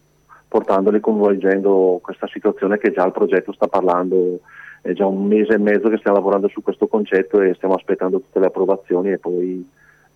portandoli, 0.55 1.01
coinvolgendo 1.01 1.99
questa 2.01 2.29
situazione 2.29 2.79
che 2.79 2.93
già 2.93 3.05
il 3.05 3.11
progetto 3.11 3.53
sta 3.53 3.67
parlando, 3.67 4.39
è 4.81 4.93
già 4.93 5.05
un 5.05 5.27
mese 5.27 5.55
e 5.55 5.59
mezzo 5.59 5.89
che 5.89 5.97
stiamo 5.97 6.17
lavorando 6.17 6.47
su 6.47 6.63
questo 6.63 6.87
concetto 6.87 7.41
e 7.41 7.55
stiamo 7.55 7.75
aspettando 7.75 8.21
tutte 8.21 8.39
le 8.39 8.47
approvazioni 8.47 9.11
e 9.11 9.19
poi 9.19 9.69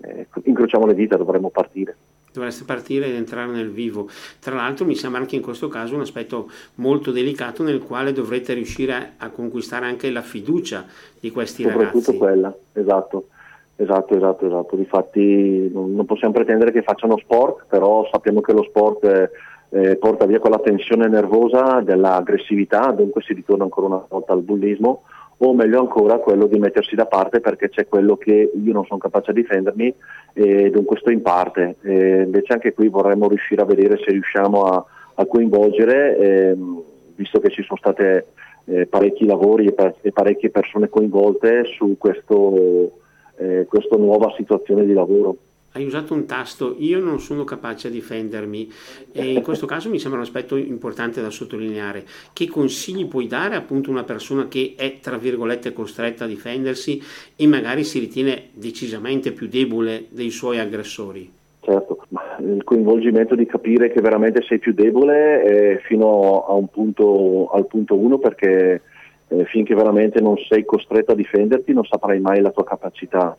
eh, 0.02 0.28
incrociamo 0.44 0.86
le 0.86 0.94
dita, 0.94 1.16
dovremmo 1.16 1.50
partire 1.50 1.96
dovreste 2.30 2.64
partire 2.64 3.06
ed 3.06 3.14
entrare 3.14 3.50
nel 3.50 3.70
vivo. 3.70 4.06
Tra 4.38 4.54
l'altro 4.54 4.84
mi 4.84 4.94
sembra 4.94 5.18
anche 5.18 5.34
in 5.34 5.42
questo 5.42 5.66
caso 5.66 5.96
un 5.96 6.02
aspetto 6.02 6.48
molto 6.74 7.10
delicato 7.10 7.64
nel 7.64 7.80
quale 7.80 8.12
dovrete 8.12 8.52
riuscire 8.52 9.14
a, 9.16 9.30
conquistare 9.30 9.86
anche 9.86 10.08
la 10.10 10.22
fiducia 10.22 10.84
di 11.18 11.32
questi 11.32 11.62
Soprattutto 11.64 12.12
ragazzi. 12.12 12.16
quella, 12.16 12.54
esatto. 12.74 13.28
Esatto, 13.74 14.14
esatto, 14.14 14.46
esatto. 14.46 14.76
Difatti 14.76 15.70
non, 15.72 15.94
non 15.94 16.04
possiamo 16.04 16.34
pretendere 16.34 16.70
che 16.70 16.82
facciano 16.82 17.16
sport, 17.16 17.64
però 17.68 18.06
sappiamo 18.12 18.40
che 18.40 18.52
lo 18.52 18.62
sport 18.64 19.30
eh, 19.70 19.96
porta 19.96 20.26
via 20.26 20.40
quella 20.40 20.58
tensione 20.58 21.08
nervosa 21.08 21.80
dell'aggressività, 21.80 22.90
dunque 22.92 23.22
si 23.22 23.34
ritorna 23.34 23.64
ancora 23.64 23.86
una 23.86 24.04
volta 24.08 24.32
al 24.32 24.42
bullismo 24.42 25.02
o 25.40 25.54
meglio 25.54 25.80
ancora 25.80 26.18
quello 26.18 26.46
di 26.46 26.58
mettersi 26.58 26.96
da 26.96 27.06
parte 27.06 27.40
perché 27.40 27.68
c'è 27.68 27.86
quello 27.86 28.16
che 28.16 28.50
io 28.52 28.72
non 28.72 28.84
sono 28.86 28.98
capace 28.98 29.30
a 29.30 29.34
difendermi 29.34 29.94
e 30.32 30.70
dunque 30.70 30.96
sto 30.98 31.10
in 31.10 31.22
parte. 31.22 31.76
E 31.82 32.22
invece 32.22 32.54
anche 32.54 32.72
qui 32.72 32.88
vorremmo 32.88 33.28
riuscire 33.28 33.62
a 33.62 33.66
vedere 33.66 33.98
se 33.98 34.10
riusciamo 34.10 34.62
a, 34.62 34.84
a 35.14 35.26
coinvolgere, 35.26 36.16
ehm, 36.16 36.82
visto 37.14 37.38
che 37.38 37.50
ci 37.50 37.62
sono 37.62 37.78
state 37.78 38.26
eh, 38.64 38.86
parecchi 38.86 39.26
lavori 39.26 39.66
e, 39.66 39.72
per, 39.72 39.94
e, 40.00 40.10
parecchie 40.12 40.50
persone 40.50 40.88
coinvolte 40.88 41.64
su 41.76 41.96
questo, 41.98 42.90
eh, 43.36 43.64
questa 43.68 43.96
nuova 43.96 44.32
situazione 44.36 44.84
di 44.84 44.92
lavoro 44.92 45.36
hai 45.72 45.84
usato 45.84 46.14
un 46.14 46.26
tasto, 46.26 46.74
io 46.78 46.98
non 46.98 47.20
sono 47.20 47.44
capace 47.44 47.88
a 47.88 47.90
difendermi 47.90 48.72
e 49.12 49.32
in 49.32 49.42
questo 49.42 49.66
caso 49.66 49.90
mi 49.90 49.98
sembra 49.98 50.20
un 50.20 50.26
aspetto 50.26 50.56
importante 50.56 51.20
da 51.20 51.30
sottolineare. 51.30 52.04
Che 52.32 52.48
consigli 52.48 53.06
puoi 53.06 53.26
dare 53.26 53.54
appunto 53.54 53.90
a 53.90 53.92
una 53.92 54.04
persona 54.04 54.48
che 54.48 54.74
è 54.76 54.98
tra 55.00 55.16
virgolette 55.16 55.72
costretta 55.72 56.24
a 56.24 56.28
difendersi 56.28 57.00
e 57.36 57.46
magari 57.46 57.84
si 57.84 57.98
ritiene 57.98 58.48
decisamente 58.54 59.32
più 59.32 59.46
debole 59.48 60.06
dei 60.08 60.30
suoi 60.30 60.58
aggressori? 60.58 61.30
Certo, 61.60 62.06
il 62.38 62.64
coinvolgimento 62.64 63.34
di 63.34 63.44
capire 63.44 63.92
che 63.92 64.00
veramente 64.00 64.42
sei 64.42 64.58
più 64.58 64.72
debole 64.72 65.80
fino 65.84 66.68
punto, 66.72 67.50
al 67.50 67.66
punto 67.66 67.94
uno 67.94 68.18
perché 68.18 68.80
eh, 69.28 69.44
finché 69.44 69.74
veramente 69.74 70.20
non 70.20 70.36
sei 70.48 70.64
costretto 70.64 71.12
a 71.12 71.14
difenderti 71.14 71.74
non 71.74 71.84
saprai 71.84 72.20
mai 72.20 72.40
la 72.40 72.50
tua 72.50 72.64
capacità 72.64 73.36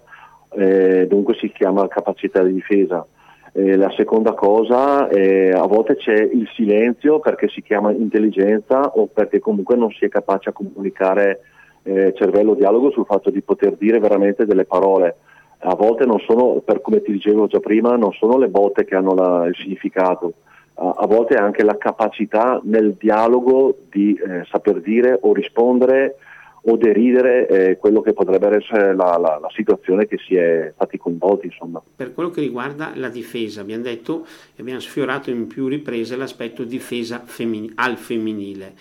eh, 0.51 1.07
dunque 1.07 1.35
si 1.35 1.51
chiama 1.51 1.88
capacità 1.88 2.43
di 2.43 2.53
difesa. 2.53 3.05
Eh, 3.51 3.75
la 3.75 3.91
seconda 3.95 4.33
cosa, 4.33 5.07
eh, 5.09 5.51
a 5.51 5.65
volte 5.65 5.95
c'è 5.95 6.13
il 6.13 6.47
silenzio 6.53 7.19
perché 7.19 7.47
si 7.47 7.62
chiama 7.62 7.91
intelligenza 7.91 8.91
o 8.95 9.07
perché 9.07 9.39
comunque 9.39 9.75
non 9.75 9.89
si 9.91 10.05
è 10.05 10.07
capace 10.07 10.49
a 10.49 10.53
comunicare 10.53 11.41
eh, 11.83 12.13
cervello-dialogo 12.15 12.91
sul 12.91 13.05
fatto 13.05 13.29
di 13.29 13.41
poter 13.41 13.75
dire 13.75 13.99
veramente 13.99 14.45
delle 14.45 14.65
parole. 14.65 15.15
A 15.62 15.75
volte 15.75 16.05
non 16.05 16.19
sono, 16.19 16.62
per 16.63 16.81
come 16.81 17.01
ti 17.01 17.12
dicevo 17.12 17.47
già 17.47 17.59
prima, 17.59 17.95
non 17.95 18.13
sono 18.13 18.38
le 18.38 18.47
botte 18.47 18.85
che 18.85 18.95
hanno 18.95 19.13
la, 19.13 19.45
il 19.45 19.55
significato, 19.55 20.33
a, 20.75 20.93
a, 20.97 21.07
volte 21.07 21.35
è 21.35 21.39
anche 21.39 21.63
la 21.63 21.77
capacità 21.77 22.59
nel 22.63 22.93
dialogo 22.93 23.75
di 23.89 24.13
eh, 24.13 24.45
saper 24.49 24.79
dire 24.79 25.17
o 25.21 25.33
rispondere 25.33 26.15
o 26.63 26.78
deridere 26.78 27.48
eh, 27.48 27.78
quello 27.78 28.02
che 28.02 28.13
potrebbe 28.13 28.56
essere 28.58 28.93
la, 28.95 29.17
la, 29.17 29.39
la, 29.39 29.50
situazione 29.54 30.08
che 30.08 30.17
si 30.17 30.36
è 30.36 30.72
stati 30.74 30.98
coinvolti. 30.98 31.48
Insomma. 31.48 31.82
Per 31.95 32.13
quello 32.13 32.30
che 32.30 32.41
riguarda 32.41 32.91
la 32.95 33.10
difesa, 33.10 33.62
abbiamo 33.62 33.84
detto 33.84 34.26
e 34.56 34.62
abbiamo 34.62 34.80
sfiorato 34.80 35.30
in 35.30 35.48
più 35.48 35.67
riprese 35.67 36.15
l'aspetto 36.15 36.63
difesa 36.63 37.22
femmin- 37.24 37.72
al 37.76 37.98
femminile. 37.98 38.74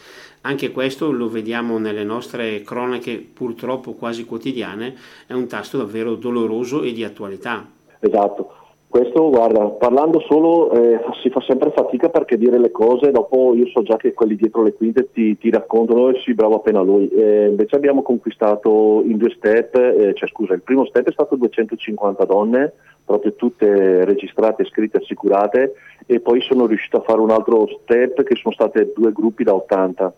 Anche 0.43 0.71
questo 0.71 1.11
lo 1.11 1.29
vediamo 1.29 1.79
nelle 1.79 2.05
nostre 2.05 2.63
cronache 2.63 3.17
purtroppo 3.33 3.93
quasi 3.93 4.25
quotidiane, 4.25 4.95
è 5.27 5.33
un 5.33 5.47
tasto 5.47 5.79
davvero 5.79 6.15
doloroso 6.15 6.83
e 6.83 6.93
di 6.93 7.05
attualità. 7.05 7.67
Esatto, 8.01 8.58
questo, 8.99 9.31
guarda, 9.31 9.65
parlando 9.67 10.19
solo 10.19 10.73
eh, 10.73 10.99
si 11.23 11.31
fa 11.31 11.41
sempre 11.43 11.71
fatica 11.71 12.09
perché 12.09 12.37
dire 12.37 12.59
le 12.59 12.73
cose, 12.73 13.13
dopo 13.13 13.55
io 13.55 13.69
so 13.69 13.83
già 13.83 13.97
che 13.97 14.13
quelli 14.13 14.35
dietro 14.35 14.65
le 14.65 14.73
quinte 14.73 15.13
ti, 15.13 15.39
ti 15.39 15.51
raccontano 15.51 16.09
e 16.09 16.21
si 16.25 16.35
bravo 16.35 16.57
appena 16.57 16.81
lui. 16.81 17.09
Eh, 17.09 17.47
invece 17.47 17.77
abbiamo 17.77 18.03
conquistato 18.03 19.03
in 19.05 19.17
due 19.17 19.31
step, 19.37 19.77
eh, 19.77 20.15
cioè 20.15 20.29
scusa, 20.29 20.55
il 20.55 20.63
primo 20.63 20.85
step 20.87 21.07
è 21.07 21.13
stato 21.13 21.37
250 21.37 22.25
donne, 22.25 22.73
proprio 23.05 23.35
tutte 23.35 24.05
registrate, 24.05 24.65
scritte, 24.65 24.97
assicurate, 24.97 25.75
e 26.05 26.19
poi 26.19 26.41
sono 26.41 26.67
riuscito 26.67 26.97
a 26.97 27.03
fare 27.03 27.21
un 27.21 27.31
altro 27.31 27.69
step 27.83 28.25
che 28.25 28.35
sono 28.35 28.53
state 28.53 28.93
due 28.97 29.13
gruppi 29.13 29.45
da 29.45 29.55
80. 29.55 30.13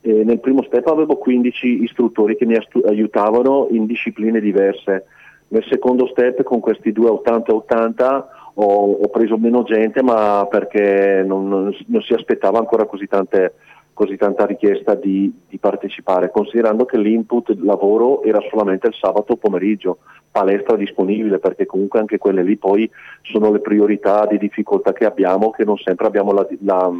nel 0.00 0.40
primo 0.40 0.64
step 0.64 0.88
avevo 0.88 1.18
15 1.18 1.84
istruttori 1.84 2.36
che 2.36 2.46
mi 2.46 2.58
aiutavano 2.84 3.68
in 3.70 3.86
discipline 3.86 4.40
diverse 4.40 5.04
nel 5.54 5.64
secondo 5.68 6.08
step 6.08 6.42
con 6.42 6.58
questi 6.58 6.90
due 6.90 7.08
80-80 7.10 8.24
ho, 8.54 8.92
ho, 8.92 9.08
preso 9.08 9.38
meno 9.38 9.62
gente 9.62 10.02
ma 10.02 10.46
perché 10.50 11.22
non, 11.24 11.48
non, 11.48 11.76
non 11.86 12.02
si 12.02 12.12
aspettava 12.12 12.58
ancora 12.58 12.86
così, 12.86 13.06
tante, 13.06 13.54
così 13.92 14.16
tanta 14.16 14.46
richiesta 14.46 14.96
di, 14.96 15.32
di, 15.48 15.58
partecipare, 15.58 16.30
considerando 16.30 16.84
che 16.84 16.98
l'input 16.98 17.56
lavoro 17.60 18.24
era 18.24 18.40
solamente 18.50 18.88
il 18.88 18.94
sabato 18.94 19.36
pomeriggio, 19.36 19.98
palestra 20.30 20.76
disponibile 20.76 21.38
perché 21.38 21.66
comunque 21.66 22.00
anche 22.00 22.18
quelle 22.18 22.42
lì 22.42 22.56
poi 22.56 22.90
sono 23.22 23.52
le 23.52 23.60
priorità 23.60 24.26
di 24.26 24.38
difficoltà 24.38 24.92
che 24.92 25.04
abbiamo, 25.04 25.50
che 25.50 25.64
non 25.64 25.76
sempre 25.76 26.06
abbiamo 26.06 26.32
la, 26.32 26.46
la, 26.62 26.90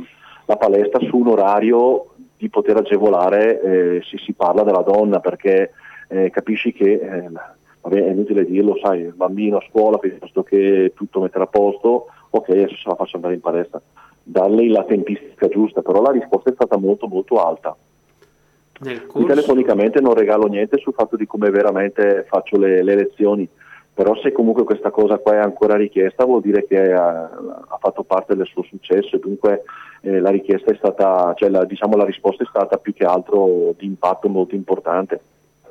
la 0.44 0.56
palestra 0.56 1.00
su 1.00 1.16
un 1.16 1.26
orario 1.26 2.06
di 2.36 2.48
poter 2.48 2.76
agevolare 2.76 3.60
eh, 3.60 4.02
se 4.04 4.18
si 4.18 4.32
parla 4.32 4.62
della 4.62 4.82
donna 4.82 5.18
perché 5.18 5.72
eh, 6.08 6.30
capisci 6.30 6.72
che 6.72 6.92
eh, 6.92 7.30
vabbè, 7.84 8.02
è 8.02 8.10
inutile 8.10 8.44
dirlo, 8.44 8.78
sai, 8.82 9.00
il 9.00 9.14
bambino 9.14 9.58
a 9.58 9.64
scuola 9.68 9.98
piuttosto 9.98 10.42
che 10.42 10.92
tutto 10.94 11.20
mettere 11.20 11.44
a 11.44 11.48
posto, 11.48 12.06
ok, 12.30 12.48
adesso 12.48 12.74
ce 12.74 12.88
la 12.88 12.94
faccio 12.94 13.16
andare 13.16 13.34
in 13.34 13.40
palestra. 13.40 13.80
Darle 14.22 14.68
la 14.68 14.84
tempistica 14.84 15.48
giusta, 15.48 15.82
però 15.82 16.00
la 16.00 16.10
risposta 16.10 16.50
è 16.50 16.54
stata 16.54 16.78
molto 16.78 17.06
molto 17.06 17.44
alta. 17.44 17.76
Corso... 19.06 19.26
Telefonicamente 19.26 20.00
non 20.00 20.14
regalo 20.14 20.46
niente 20.46 20.78
sul 20.78 20.94
fatto 20.94 21.16
di 21.16 21.26
come 21.26 21.50
veramente 21.50 22.24
faccio 22.26 22.58
le, 22.58 22.82
le, 22.82 22.96
lezioni, 22.96 23.46
però 23.92 24.16
se 24.16 24.32
comunque 24.32 24.64
questa 24.64 24.90
cosa 24.90 25.18
qua 25.18 25.34
è 25.34 25.38
ancora 25.38 25.76
richiesta 25.76 26.24
vuol 26.24 26.40
dire 26.40 26.66
che 26.66 26.92
ha, 26.92 27.22
ha 27.22 27.78
fatto 27.78 28.02
parte 28.02 28.34
del 28.34 28.46
suo 28.46 28.64
successo 28.64 29.14
e 29.14 29.20
dunque 29.20 29.62
eh, 30.00 30.18
la 30.18 30.30
richiesta 30.30 30.72
è 30.72 30.76
stata, 30.76 31.34
cioè 31.36 31.50
la, 31.50 31.64
diciamo 31.64 31.96
la 31.96 32.04
risposta 32.04 32.42
è 32.42 32.46
stata 32.48 32.78
più 32.78 32.92
che 32.94 33.04
altro 33.04 33.74
di 33.78 33.86
impatto 33.86 34.28
molto 34.28 34.54
importante 34.54 35.20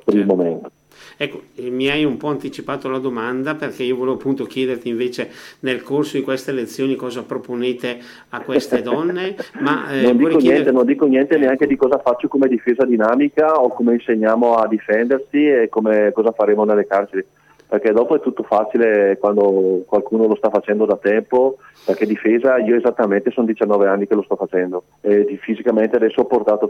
per 0.05 0.15
il 0.15 0.25
momento. 0.25 0.71
Ecco, 1.17 1.41
mi 1.55 1.89
hai 1.89 2.03
un 2.03 2.17
po' 2.17 2.29
anticipato 2.29 2.89
la 2.89 2.97
domanda 2.97 3.55
perché 3.55 3.83
io 3.83 3.95
volevo 3.95 4.15
appunto 4.15 4.45
chiederti 4.45 4.89
invece 4.89 5.29
nel 5.59 5.81
corso 5.83 6.17
di 6.17 6.23
queste 6.23 6.51
lezioni 6.51 6.95
cosa 6.95 7.23
proponete 7.23 7.99
a 8.29 8.41
queste 8.41 8.81
donne, 8.83 9.35
ma 9.59 9.89
eh, 9.91 10.01
non, 10.01 10.17
dico 10.17 10.29
chiedere... 10.37 10.53
niente, 10.53 10.71
non, 10.71 10.85
dico 10.85 11.05
niente, 11.05 11.37
neanche 11.37 11.67
di 11.67 11.75
cosa 11.75 11.99
faccio 11.99 12.27
come 12.27 12.47
difesa 12.47 12.85
dinamica 12.85 13.59
o 13.59 13.69
come 13.69 13.93
insegniamo 13.93 14.55
a 14.55 14.67
difendersi 14.67 15.47
e 15.47 15.69
come, 15.69 16.11
cosa 16.13 16.31
faremo 16.31 16.63
nelle 16.63 16.87
carceri. 16.87 17.25
Perché 17.73 17.91
dopo 17.91 18.15
è 18.15 18.19
tutto 18.19 18.43
facile 18.43 19.17
quando 19.19 19.81
qualcuno 19.87 20.27
lo 20.27 20.35
sta 20.35 20.51
facendo 20.51 20.85
da 20.85 20.95
tempo, 20.95 21.57
perché 21.83 22.05
difesa 22.05 22.59
io 22.59 22.75
esattamente 22.75 23.31
sono 23.31 23.47
19 23.47 23.87
anni 23.87 24.05
che 24.05 24.13
lo 24.13 24.21
sto 24.21 24.35
facendo. 24.35 24.83
E 25.01 25.39
fisicamente 25.41 25.95
adesso 25.95 26.21
ho 26.21 26.25
portato 26.25 26.69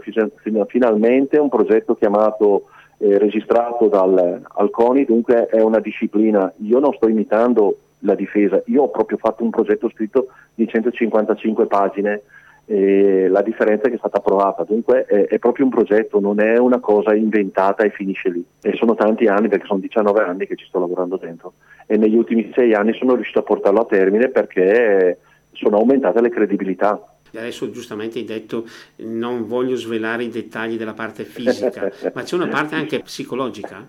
finalmente 0.66 1.36
un 1.36 1.50
progetto 1.50 1.94
chiamato 1.94 2.68
eh, 2.98 3.18
registrato 3.18 3.88
dal 3.88 4.42
Alconi, 4.56 5.04
dunque 5.04 5.46
è 5.46 5.60
una 5.60 5.80
disciplina, 5.80 6.52
io 6.58 6.78
non 6.78 6.92
sto 6.92 7.08
imitando 7.08 7.78
la 8.00 8.14
difesa, 8.14 8.62
io 8.66 8.82
ho 8.82 8.90
proprio 8.90 9.16
fatto 9.18 9.42
un 9.42 9.50
progetto 9.50 9.88
scritto 9.90 10.28
di 10.54 10.68
155 10.68 11.66
pagine 11.66 12.22
e 12.66 13.28
la 13.28 13.42
differenza 13.42 13.86
è 13.86 13.88
che 13.88 13.96
è 13.96 13.98
stata 13.98 14.18
approvata, 14.18 14.64
dunque 14.64 15.04
è, 15.04 15.26
è, 15.26 15.38
proprio 15.38 15.66
un 15.66 15.70
progetto, 15.70 16.18
non 16.18 16.40
è 16.40 16.56
una 16.56 16.80
cosa 16.80 17.14
inventata 17.14 17.82
e 17.82 17.90
finisce 17.90 18.30
lì. 18.30 18.44
E 18.62 18.72
sono 18.74 18.94
tanti 18.94 19.26
anni, 19.26 19.48
perché 19.48 19.66
sono 19.66 19.80
19 19.80 20.22
anni 20.22 20.46
che 20.46 20.56
ci 20.56 20.64
sto 20.66 20.78
lavorando 20.78 21.16
dentro. 21.16 21.54
E 21.86 21.98
negli 21.98 22.16
ultimi 22.16 22.50
sei 22.54 22.72
anni 22.72 22.94
sono 22.94 23.14
riuscito 23.14 23.40
a 23.40 23.42
portarlo 23.42 23.80
a 23.80 23.86
termine 23.86 24.28
perché 24.28 25.18
sono 25.52 25.76
aumentate 25.76 26.22
le 26.22 26.30
credibilità. 26.30 26.98
Adesso 27.38 27.70
giustamente 27.70 28.18
hai 28.18 28.24
detto 28.24 28.66
non 28.96 29.46
voglio 29.46 29.76
svelare 29.76 30.24
i 30.24 30.28
dettagli 30.28 30.76
della 30.76 30.94
parte 30.94 31.24
fisica, 31.24 31.90
ma 32.12 32.22
c'è 32.22 32.34
una 32.36 32.48
parte 32.48 32.74
anche 32.74 33.00
psicologica? 33.00 33.86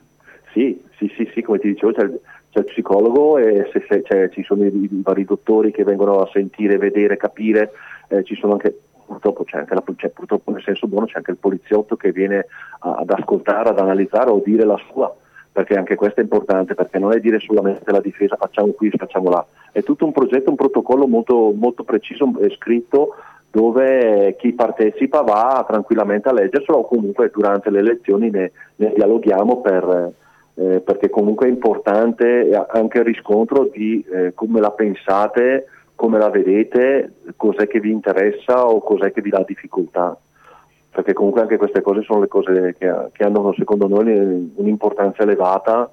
Sì, 0.52 0.82
sì, 0.98 1.12
sì, 1.16 1.30
sì 1.34 1.42
come 1.42 1.60
ti 1.60 1.68
dicevo 1.68 1.92
c'è, 1.92 2.10
c'è 2.50 2.60
il 2.60 2.66
psicologo 2.66 3.38
e 3.38 3.70
se, 3.74 3.86
se, 3.88 4.04
cioè, 4.06 4.30
ci 4.30 4.44
sono 4.44 4.64
i, 4.64 4.68
i 4.68 5.02
vari 5.04 5.26
dottori 5.26 5.72
che 5.72 5.84
vengono 5.84 6.22
a 6.22 6.30
sentire, 6.32 6.78
vedere, 6.78 7.18
capire 7.18 7.72
eh, 8.08 8.24
ci 8.24 8.36
sono 8.36 8.54
anche 8.54 8.80
purtroppo 9.06 9.44
c'è 9.44 9.58
anche 9.58 9.74
la, 9.74 9.84
cioè, 9.98 10.10
purtroppo 10.10 10.52
nel 10.52 10.64
senso 10.64 10.88
buono 10.88 11.06
c'è 11.06 11.18
anche 11.18 11.32
il 11.32 11.38
poliziotto 11.38 11.96
che 11.96 12.12
viene 12.12 12.48
a, 12.80 12.96
ad 12.96 13.10
ascoltare, 13.12 13.70
ad 13.70 13.80
analizzare 13.80 14.32
o 14.32 14.42
dire 14.44 14.66
la 14.66 14.80
sua, 14.92 15.16
perché 15.52 15.76
anche 15.76 15.96
questo 15.96 16.20
è 16.20 16.24
importante, 16.24 16.74
perché 16.74 17.00
non 17.00 17.14
è 17.14 17.20
dire 17.20 17.40
solamente 17.40 17.92
la 17.92 18.02
difesa 18.02 18.36
facciamo 18.36 18.72
qui, 18.72 18.90
facciamo 18.90 19.30
là, 19.30 19.46
è 19.72 19.84
tutto 19.84 20.06
un 20.06 20.12
progetto, 20.12 20.50
un 20.50 20.56
protocollo 20.56 21.08
molto, 21.08 21.54
molto 21.56 21.84
preciso 21.84 22.32
e 22.40 22.50
scritto 22.56 23.16
dove 23.56 24.36
chi 24.38 24.52
partecipa 24.52 25.22
va 25.22 25.64
tranquillamente 25.66 26.28
a 26.28 26.34
leggerselo 26.34 26.80
o 26.80 26.86
comunque 26.86 27.32
durante 27.34 27.70
le 27.70 27.82
lezioni 27.82 28.30
ne, 28.30 28.52
ne 28.76 28.92
dialoghiamo 28.94 29.62
per, 29.62 30.12
eh, 30.56 30.82
perché 30.82 31.10
comunque 31.10 31.48
è 31.48 31.50
importante 31.50 32.50
anche 32.68 32.98
il 32.98 33.06
riscontro 33.06 33.70
di 33.72 34.06
eh, 34.12 34.34
come 34.34 34.60
la 34.60 34.72
pensate 34.72 35.68
come 35.96 36.18
la 36.18 36.30
vedete, 36.30 37.14
cos'è 37.38 37.68
che 37.68 37.80
vi 37.80 37.90
interessa 37.90 38.68
o 38.68 38.82
cos'è 38.82 39.14
che 39.14 39.22
vi 39.22 39.30
dà 39.30 39.44
difficoltà. 39.48 40.16
Perché 40.92 41.14
comunque 41.14 41.42
anche 41.42 41.58
queste 41.58 41.82
cose 41.82 42.02
sono 42.02 42.20
le 42.20 42.28
cose 42.28 42.76
che, 42.78 42.94
che 43.12 43.24
hanno 43.24 43.54
secondo 43.58 43.88
noi 43.88 44.52
un'importanza 44.56 45.24
elevata 45.24 45.90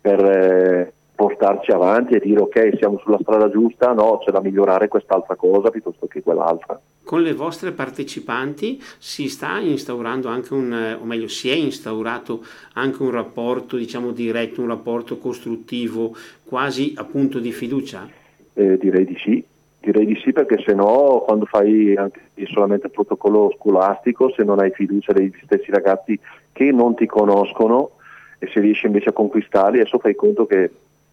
per 0.00 0.24
eh, 0.24 0.92
portarci 1.20 1.70
avanti 1.70 2.14
e 2.14 2.18
dire 2.18 2.40
ok 2.40 2.78
siamo 2.78 2.98
sulla 3.02 3.18
strada 3.20 3.50
giusta, 3.50 3.92
no 3.92 4.22
c'è 4.24 4.30
da 4.30 4.40
migliorare 4.40 4.88
quest'altra 4.88 5.36
cosa 5.36 5.68
piuttosto 5.68 6.06
che 6.06 6.22
quell'altra. 6.22 6.80
Con 7.04 7.20
le 7.20 7.34
vostre 7.34 7.72
partecipanti 7.72 8.82
si 8.96 9.28
sta 9.28 9.58
instaurando 9.58 10.28
anche 10.28 10.54
un, 10.54 10.96
o 10.98 11.04
meglio 11.04 11.28
si 11.28 11.50
è 11.50 11.54
instaurato 11.54 12.42
anche 12.72 13.02
un 13.02 13.10
rapporto 13.10 13.76
diciamo 13.76 14.12
diretto, 14.12 14.62
un 14.62 14.68
rapporto 14.68 15.18
costruttivo 15.18 16.16
quasi 16.42 16.94
appunto 16.96 17.38
di 17.38 17.52
fiducia? 17.52 18.08
Eh, 18.54 18.78
direi 18.78 19.04
di 19.04 19.18
sì, 19.18 19.44
direi 19.78 20.06
di 20.06 20.18
sì 20.24 20.32
perché 20.32 20.62
se 20.64 20.72
no 20.72 21.22
quando 21.26 21.44
fai 21.44 21.94
solamente 22.46 22.86
il 22.86 22.92
protocollo 22.92 23.52
scolastico, 23.58 24.32
se 24.34 24.42
non 24.42 24.58
hai 24.58 24.70
fiducia 24.70 25.12
degli 25.12 25.30
stessi 25.44 25.70
ragazzi 25.70 26.18
che 26.50 26.72
non 26.72 26.94
ti 26.94 27.04
conoscono 27.04 27.90
e 28.38 28.48
se 28.50 28.60
riesci 28.60 28.86
invece 28.86 29.10
a 29.10 29.12
conquistarli, 29.12 29.80
adesso 29.80 29.98
fai 29.98 30.14
conto 30.14 30.46
che 30.46 30.70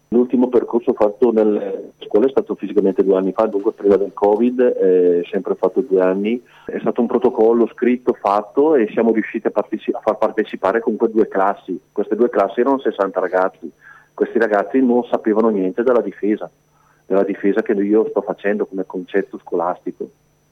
l'ultimo 0.08 0.48
percorso 0.48 0.92
fatto 0.92 1.30
nelle 1.32 1.92
scuole 1.98 2.26
è 2.26 2.30
stato 2.30 2.54
fisicamente 2.54 3.04
due 3.04 3.16
anni 3.16 3.32
fa, 3.32 3.46
dunque 3.46 3.72
prima 3.72 3.96
del 3.96 4.12
Covid, 4.12 4.60
è 4.60 5.20
sempre 5.30 5.54
fatto 5.54 5.80
due 5.80 6.00
anni, 6.00 6.42
è 6.66 6.78
stato 6.80 7.00
un 7.00 7.06
protocollo 7.06 7.66
scritto, 7.68 8.14
fatto 8.14 8.74
e 8.74 8.88
siamo 8.92 9.12
riusciti 9.12 9.46
a, 9.46 9.50
parteci- 9.50 9.92
a 9.92 10.00
far 10.00 10.18
partecipare 10.18 10.80
comunque 10.80 11.10
due 11.10 11.28
classi, 11.28 11.78
queste 11.92 12.16
due 12.16 12.30
classi 12.30 12.60
erano 12.60 12.78
60 12.78 13.20
ragazzi, 13.20 13.70
questi 14.14 14.38
ragazzi 14.38 14.80
non 14.80 15.04
sapevano 15.04 15.48
niente 15.48 15.82
della 15.82 16.00
difesa 16.00 16.50
della 17.08 17.24
difesa 17.24 17.62
che 17.62 17.72
io 17.72 18.06
sto 18.10 18.20
facendo 18.20 18.66
come 18.66 18.84
concetto 18.84 19.38
scolastico 19.38 20.10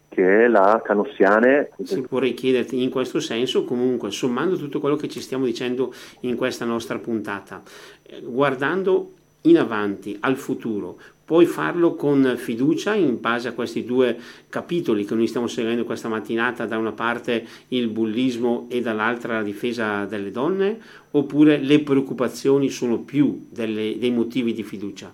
che 0.08 0.44
è 0.44 0.48
la 0.48 0.80
canossiane. 0.82 1.68
Sì, 1.82 2.02
vorrei 2.08 2.32
chiederti 2.32 2.82
in 2.82 2.88
questo 2.88 3.20
senso, 3.20 3.64
comunque, 3.64 4.10
sommando 4.10 4.56
tutto 4.56 4.80
quello 4.80 4.96
che 4.96 5.08
ci 5.08 5.20
stiamo 5.20 5.44
dicendo 5.44 5.92
in 6.20 6.36
questa 6.36 6.64
nostra 6.64 6.98
puntata, 6.98 7.60
eh, 8.02 8.22
guardando 8.22 9.10
in 9.48 9.58
avanti, 9.58 10.16
al 10.20 10.36
futuro, 10.36 10.96
puoi 11.24 11.44
farlo 11.44 11.94
con 11.96 12.34
fiducia 12.36 12.94
in 12.94 13.20
base 13.20 13.48
a 13.48 13.52
questi 13.52 13.84
due 13.84 14.16
capitoli 14.48 15.04
che 15.04 15.14
noi 15.14 15.26
stiamo 15.26 15.48
seguendo 15.48 15.84
questa 15.84 16.08
mattinata, 16.08 16.66
da 16.66 16.78
una 16.78 16.92
parte 16.92 17.44
il 17.68 17.88
bullismo 17.88 18.66
e 18.70 18.80
dall'altra 18.80 19.34
la 19.34 19.42
difesa 19.42 20.04
delle 20.04 20.30
donne, 20.30 20.78
oppure 21.10 21.58
le 21.58 21.80
preoccupazioni 21.80 22.68
sono 22.68 23.00
più 23.00 23.48
delle, 23.50 23.96
dei 23.98 24.12
motivi 24.12 24.52
di 24.52 24.62
fiducia? 24.62 25.12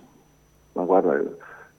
Ma 0.73 0.83
guarda, 0.83 1.19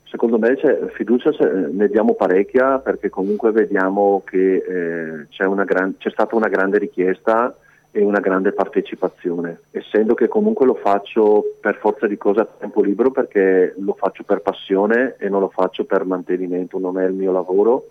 secondo 0.04 0.38
me 0.38 0.56
fiducia 0.94 1.30
ne 1.70 1.88
diamo 1.88 2.14
parecchia 2.14 2.78
perché 2.78 3.10
comunque 3.10 3.52
vediamo 3.52 4.22
che 4.24 4.56
eh, 4.56 5.26
c'è, 5.28 5.46
gran, 5.64 5.96
c'è, 5.98 6.10
stata 6.10 6.34
una 6.34 6.48
grande 6.48 6.78
richiesta 6.78 7.56
e 7.96 8.02
una 8.02 8.18
grande 8.18 8.50
partecipazione, 8.50 9.60
essendo 9.70 10.14
che 10.14 10.26
comunque 10.26 10.66
lo 10.66 10.74
faccio 10.74 11.44
per 11.60 11.76
forza 11.76 12.08
di 12.08 12.16
cose 12.16 12.40
a 12.40 12.48
tempo 12.58 12.82
libero 12.82 13.12
perché 13.12 13.72
lo 13.78 13.94
faccio 13.96 14.24
per 14.24 14.40
passione 14.40 15.14
e 15.16 15.28
non 15.28 15.38
lo 15.38 15.48
faccio 15.48 15.84
per 15.84 16.04
mantenimento, 16.04 16.80
non 16.80 16.98
è 16.98 17.04
il 17.04 17.12
mio 17.12 17.30
lavoro. 17.30 17.90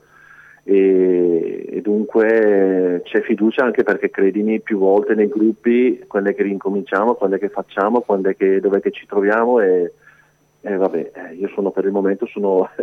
E, 0.66 1.68
e 1.70 1.82
dunque 1.82 3.00
c'è 3.06 3.22
fiducia 3.22 3.64
anche 3.64 3.84
perché 3.84 4.10
credimi 4.10 4.60
più 4.60 4.78
volte 4.78 5.16
nei 5.16 5.30
gruppi, 5.30 6.04
quando 6.06 6.32
è 6.32 6.36
che 6.36 6.44
rincominciamo, 6.44 7.14
quando 7.14 7.38
è 7.38 7.40
che 7.40 7.48
facciamo, 7.48 8.02
quando 8.02 8.28
è 8.28 8.36
che, 8.36 8.60
dove 8.60 8.80
è 8.80 8.82
che 8.82 8.92
ci 8.92 9.06
troviamo 9.06 9.62
e 9.62 9.94
eh, 10.60 10.76
vabbè, 10.76 11.12
eh, 11.14 11.36
io 11.36 11.48
sono 11.56 11.72
per 11.72 11.86
il 11.86 11.92
momento 11.92 12.26
sono 12.26 12.70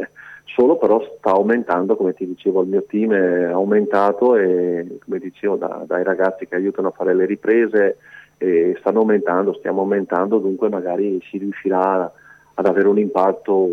solo, 0.44 0.76
però 0.76 1.03
sta 1.18 1.31
aumentando, 1.31 1.96
come 1.96 2.14
ti 2.14 2.26
dicevo, 2.26 2.62
il 2.62 2.68
mio 2.68 2.85
team 2.85 3.12
è 3.12 3.44
aumentato 3.44 4.37
e 4.37 4.98
come 5.05 5.18
dicevo 5.18 5.57
da, 5.57 5.85
dai 5.87 6.03
ragazzi 6.03 6.46
che 6.46 6.55
aiutano 6.55 6.88
a 6.88 6.92
fare 6.92 7.14
le 7.14 7.26
riprese 7.26 7.98
e 8.38 8.76
stanno 8.81 9.00
aumentando, 9.00 9.55
stiamo 9.55 9.83
aumentando, 9.83 10.38
dunque 10.38 10.68
magari 10.68 11.20
si 11.31 11.38
riuscirà 11.38 12.11
ad 12.55 12.66
avere 12.66 12.88
un 12.88 12.98
impatto 12.98 13.68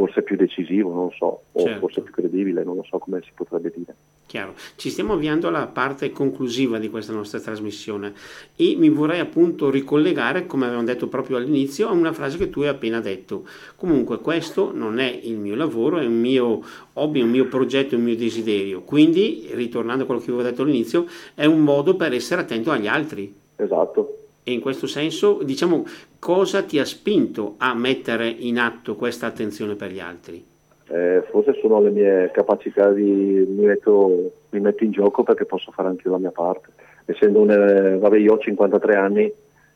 forse 0.00 0.22
più 0.22 0.34
decisivo, 0.34 0.94
non 0.94 1.04
lo 1.04 1.14
so, 1.14 1.42
o 1.52 1.62
certo. 1.62 1.78
forse 1.78 2.00
più 2.00 2.10
credibile, 2.10 2.64
non 2.64 2.76
lo 2.76 2.82
so 2.88 2.98
come 2.98 3.20
si 3.22 3.30
potrebbe 3.34 3.70
dire. 3.74 3.94
Chiaro, 4.24 4.54
ci 4.76 4.88
stiamo 4.88 5.12
avviando 5.12 5.48
alla 5.48 5.66
parte 5.66 6.10
conclusiva 6.10 6.78
di 6.78 6.88
questa 6.88 7.12
nostra 7.12 7.38
trasmissione 7.38 8.14
e 8.56 8.76
mi 8.78 8.88
vorrei 8.88 9.20
appunto 9.20 9.68
ricollegare, 9.68 10.46
come 10.46 10.64
avevamo 10.64 10.86
detto 10.86 11.08
proprio 11.08 11.36
all'inizio, 11.36 11.88
a 11.88 11.92
una 11.92 12.14
frase 12.14 12.38
che 12.38 12.48
tu 12.48 12.62
hai 12.62 12.68
appena 12.68 13.00
detto. 13.00 13.44
Comunque 13.76 14.20
questo 14.20 14.72
non 14.72 15.00
è 15.00 15.20
il 15.22 15.36
mio 15.36 15.54
lavoro, 15.54 15.98
è 15.98 16.06
un 16.06 16.18
mio 16.18 16.62
hobby, 16.94 17.20
un 17.20 17.28
mio 17.28 17.46
progetto, 17.46 17.96
un 17.96 18.02
mio 18.02 18.16
desiderio. 18.16 18.80
Quindi, 18.80 19.50
ritornando 19.52 20.04
a 20.04 20.06
quello 20.06 20.22
che 20.22 20.30
avevo 20.30 20.48
detto 20.48 20.62
all'inizio, 20.62 21.06
è 21.34 21.44
un 21.44 21.60
modo 21.60 21.96
per 21.96 22.14
essere 22.14 22.40
attento 22.40 22.70
agli 22.70 22.86
altri. 22.86 23.34
Esatto. 23.56 24.19
E 24.42 24.52
in 24.52 24.60
questo 24.60 24.86
senso, 24.86 25.42
diciamo, 25.42 25.84
cosa 26.18 26.62
ti 26.62 26.78
ha 26.78 26.84
spinto 26.84 27.54
a 27.58 27.74
mettere 27.74 28.28
in 28.28 28.58
atto 28.58 28.96
questa 28.96 29.26
attenzione 29.26 29.74
per 29.74 29.90
gli 29.90 30.00
altri? 30.00 30.44
Eh, 30.92 31.22
forse 31.30 31.56
sono 31.60 31.80
le 31.80 31.90
mie 31.90 32.30
capacità 32.32 32.90
di 32.90 33.02
mi 33.48 33.64
metto, 33.64 34.32
mi 34.50 34.60
metto, 34.60 34.82
in 34.82 34.90
gioco 34.90 35.22
perché 35.22 35.44
posso 35.44 35.70
fare 35.70 35.88
anche 35.88 36.08
la 36.08 36.18
mia 36.18 36.32
parte. 36.32 36.70
Essendo 37.04 37.40
un, 37.40 37.50
eh, 37.50 37.96
vabbè, 37.98 38.18
io 38.18 38.34
ho 38.34 38.38
53 38.38 38.96
anni, 38.96 39.32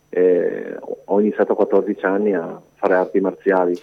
eh, 0.09 0.77
ho 1.05 1.19
iniziato 1.19 1.53
a 1.53 1.55
14 1.55 2.05
anni 2.05 2.33
a 2.33 2.59
fare 2.75 2.95
arti 2.95 3.19
marziali 3.21 3.79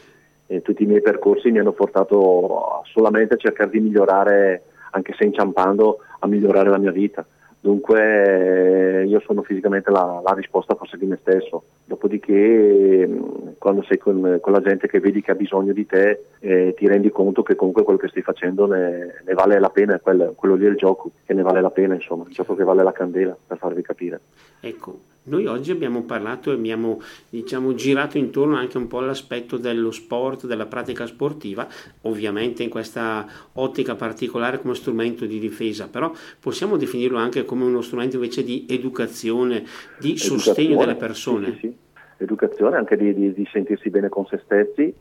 e 0.46 0.60
tutti 0.60 0.82
i 0.82 0.86
miei 0.86 1.00
percorsi 1.00 1.50
mi 1.50 1.58
hanno 1.58 1.72
portato 1.72 2.82
solamente 2.92 3.34
a 3.34 3.38
cercare 3.38 3.70
di 3.70 3.80
migliorare, 3.80 4.62
anche 4.90 5.14
se 5.16 5.24
inciampando, 5.24 5.98
a 6.18 6.26
migliorare 6.26 6.68
la 6.68 6.78
mia 6.78 6.90
vita. 6.90 7.24
Dunque 7.62 9.04
io 9.06 9.20
sono 9.20 9.42
fisicamente 9.42 9.88
la, 9.92 10.20
la, 10.20 10.32
risposta 10.34 10.74
forse 10.74 10.98
di 10.98 11.06
me 11.06 11.16
stesso, 11.20 11.62
dopodiché 11.84 13.08
quando 13.56 13.84
sei 13.84 13.98
con, 13.98 14.38
con, 14.40 14.52
la 14.52 14.60
gente 14.60 14.88
che 14.88 14.98
vedi 14.98 15.22
che 15.22 15.30
ha 15.30 15.36
bisogno 15.36 15.72
di 15.72 15.86
te 15.86 16.24
eh, 16.40 16.74
ti 16.76 16.88
rendi 16.88 17.10
conto 17.10 17.44
che 17.44 17.54
comunque 17.54 17.84
quello 17.84 18.00
che 18.00 18.08
stai 18.08 18.22
facendo 18.22 18.66
ne, 18.66 19.22
ne 19.24 19.34
vale 19.34 19.60
la 19.60 19.70
pena, 19.70 20.00
quello, 20.00 20.32
quello 20.34 20.56
lì 20.56 20.64
è 20.64 20.70
il 20.70 20.74
gioco 20.74 21.12
che 21.24 21.34
ne 21.34 21.42
vale 21.42 21.60
la 21.60 21.70
pena, 21.70 21.94
insomma, 21.94 22.24
il 22.26 22.32
gioco 22.32 22.56
che 22.56 22.64
vale 22.64 22.82
la 22.82 22.90
candela 22.90 23.36
per 23.46 23.58
farvi 23.58 23.82
capire. 23.82 24.20
Ecco, 24.58 24.98
Noi 25.24 25.46
oggi 25.46 25.70
abbiamo 25.70 26.02
parlato 26.02 26.50
e 26.50 26.54
abbiamo 26.54 27.00
diciamo, 27.28 27.74
girato 27.74 28.18
intorno 28.18 28.56
anche 28.56 28.76
un 28.76 28.88
po' 28.88 28.98
all'aspetto 28.98 29.56
dello 29.56 29.92
sport, 29.92 30.46
della 30.46 30.66
pratica 30.66 31.06
sportiva, 31.06 31.68
ovviamente 32.02 32.64
in 32.64 32.68
questa 32.68 33.24
ottica 33.52 33.94
particolare 33.94 34.58
come 34.58 34.74
strumento 34.74 35.24
di 35.24 35.38
difesa, 35.38 35.88
però 35.88 36.10
possiamo 36.40 36.76
definirlo 36.76 37.18
anche 37.18 37.44
come 37.44 37.62
uno 37.64 37.82
strumento 37.82 38.16
invece 38.16 38.42
di 38.42 38.66
educazione, 38.68 39.62
di 40.00 40.18
sostegno 40.18 40.78
delle 40.78 40.96
persone. 40.96 41.52
Sì, 41.52 41.58
sì. 41.58 41.76
Educazione 42.16 42.76
anche 42.76 42.96
di, 42.96 43.14
di, 43.14 43.32
di, 43.32 43.48
sentirsi 43.52 43.90
bene 43.90 44.08
con 44.08 44.26
se 44.26 44.40
stessi, 44.42 44.92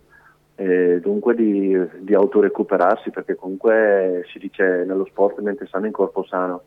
e 0.54 1.00
dunque 1.02 1.34
di, 1.34 1.76
di 1.98 2.14
autorecuperarsi, 2.14 3.10
perché 3.10 3.34
comunque 3.34 4.24
si 4.32 4.38
dice 4.38 4.84
nello 4.86 5.06
sport 5.06 5.40
mente 5.40 5.66
sano 5.66 5.88
in 5.88 5.92
corpo 5.92 6.24
sano 6.24 6.62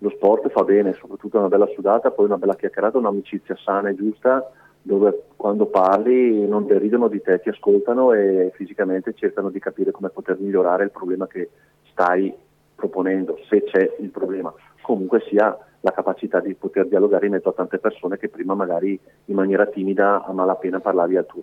lo 0.00 0.10
sport 0.10 0.48
fa 0.50 0.64
bene, 0.64 0.94
soprattutto 0.94 1.38
una 1.38 1.48
bella 1.48 1.68
sudata, 1.74 2.10
poi 2.10 2.26
una 2.26 2.38
bella 2.38 2.56
chiacchierata, 2.56 2.98
un'amicizia 2.98 3.56
sana 3.56 3.90
e 3.90 3.94
giusta, 3.94 4.50
dove 4.82 5.24
quando 5.36 5.66
parli 5.66 6.46
non 6.48 6.66
deridono 6.66 7.08
di 7.08 7.20
te, 7.20 7.40
ti 7.40 7.50
ascoltano 7.50 8.12
e 8.12 8.50
fisicamente 8.54 9.12
cercano 9.14 9.50
di 9.50 9.58
capire 9.58 9.90
come 9.90 10.08
poter 10.08 10.38
migliorare 10.38 10.84
il 10.84 10.90
problema 10.90 11.26
che 11.26 11.50
stai 11.90 12.34
proponendo, 12.74 13.38
se 13.48 13.62
c'è 13.64 13.96
il 13.98 14.08
problema. 14.08 14.52
Comunque 14.80 15.20
sia 15.28 15.56
la 15.82 15.92
capacità 15.92 16.40
di 16.40 16.54
poter 16.54 16.86
dialogare 16.86 17.26
in 17.26 17.32
mezzo 17.32 17.50
a 17.50 17.52
tante 17.52 17.78
persone 17.78 18.18
che 18.18 18.28
prima 18.28 18.54
magari 18.54 18.98
in 19.26 19.34
maniera 19.34 19.66
timida 19.66 20.24
a 20.24 20.32
malapena 20.32 20.80
parlavi 20.80 21.16
al 21.16 21.26
tuo 21.26 21.42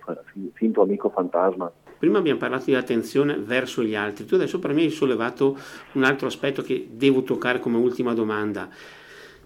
finto 0.54 0.82
amico 0.82 1.10
fantasma. 1.10 1.72
Prima 2.00 2.20
abbiamo 2.20 2.38
parlato 2.38 2.66
di 2.66 2.76
attenzione 2.76 3.36
verso 3.38 3.82
gli 3.82 3.96
altri, 3.96 4.26
tu 4.26 4.36
adesso 4.36 4.60
per 4.60 4.74
me 4.74 4.82
hai 4.82 4.90
sollevato 4.90 5.58
un 5.94 6.04
altro 6.04 6.28
aspetto 6.28 6.62
che 6.62 6.88
devo 6.92 7.24
toccare 7.24 7.60
come 7.60 7.78
ultima 7.78 8.14
domanda. 8.14 8.70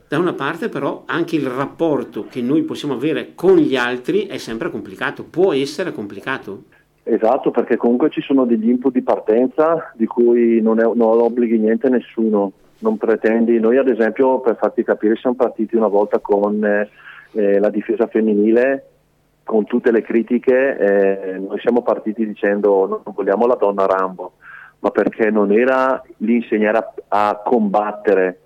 Da 0.08 0.20
una 0.20 0.34
parte 0.34 0.68
però 0.68 1.04
anche 1.06 1.38
il 1.38 1.48
rapporto 1.48 2.26
che 2.30 2.42
noi 2.42 2.64
possiamo 2.64 2.96
avere 2.96 3.32
con 3.34 3.56
gli 3.56 3.78
altri 3.78 4.26
è 4.26 4.38
sempre 4.38 4.70
complicato, 4.70 5.24
può 5.24 5.54
essere 5.54 5.94
complicato. 5.94 6.64
Esatto, 7.04 7.50
perché 7.52 7.78
comunque 7.78 8.10
ci 8.10 8.20
sono 8.20 8.46
degli 8.46 8.68
input 8.68 8.92
di 8.92 9.02
partenza 9.02 9.92
di 9.96 10.06
cui 10.06 10.62
non, 10.62 10.80
è, 10.80 10.84
non 10.84 11.00
obblighi 11.22 11.58
niente 11.58 11.88
a 11.88 11.92
nessuno, 11.92 12.52
non 12.80 12.98
pretendi, 12.98 13.60
noi 13.60 13.78
ad 13.78 13.88
esempio 13.88 14.42
per 14.42 14.58
farti 14.58 14.84
capire 14.84 15.16
siamo 15.16 15.38
partiti 15.38 15.78
una 15.78 15.88
volta 15.88 16.20
con 16.20 16.62
eh, 16.64 17.60
la 17.60 17.70
difesa 17.70 18.08
femminile 18.08 18.91
con 19.44 19.66
tutte 19.66 19.92
le 19.92 20.02
critiche, 20.02 20.78
eh, 20.78 21.38
noi 21.40 21.60
siamo 21.60 21.82
partiti 21.82 22.26
dicendo 22.26 22.88
non 22.88 23.14
vogliamo 23.14 23.46
la 23.46 23.56
donna 23.56 23.86
Rambo, 23.86 24.34
ma 24.80 24.90
perché 24.90 25.30
non 25.30 25.52
era 25.52 26.02
l'insegnare 26.18 26.78
a, 26.78 27.30
a 27.30 27.42
combattere, 27.44 28.42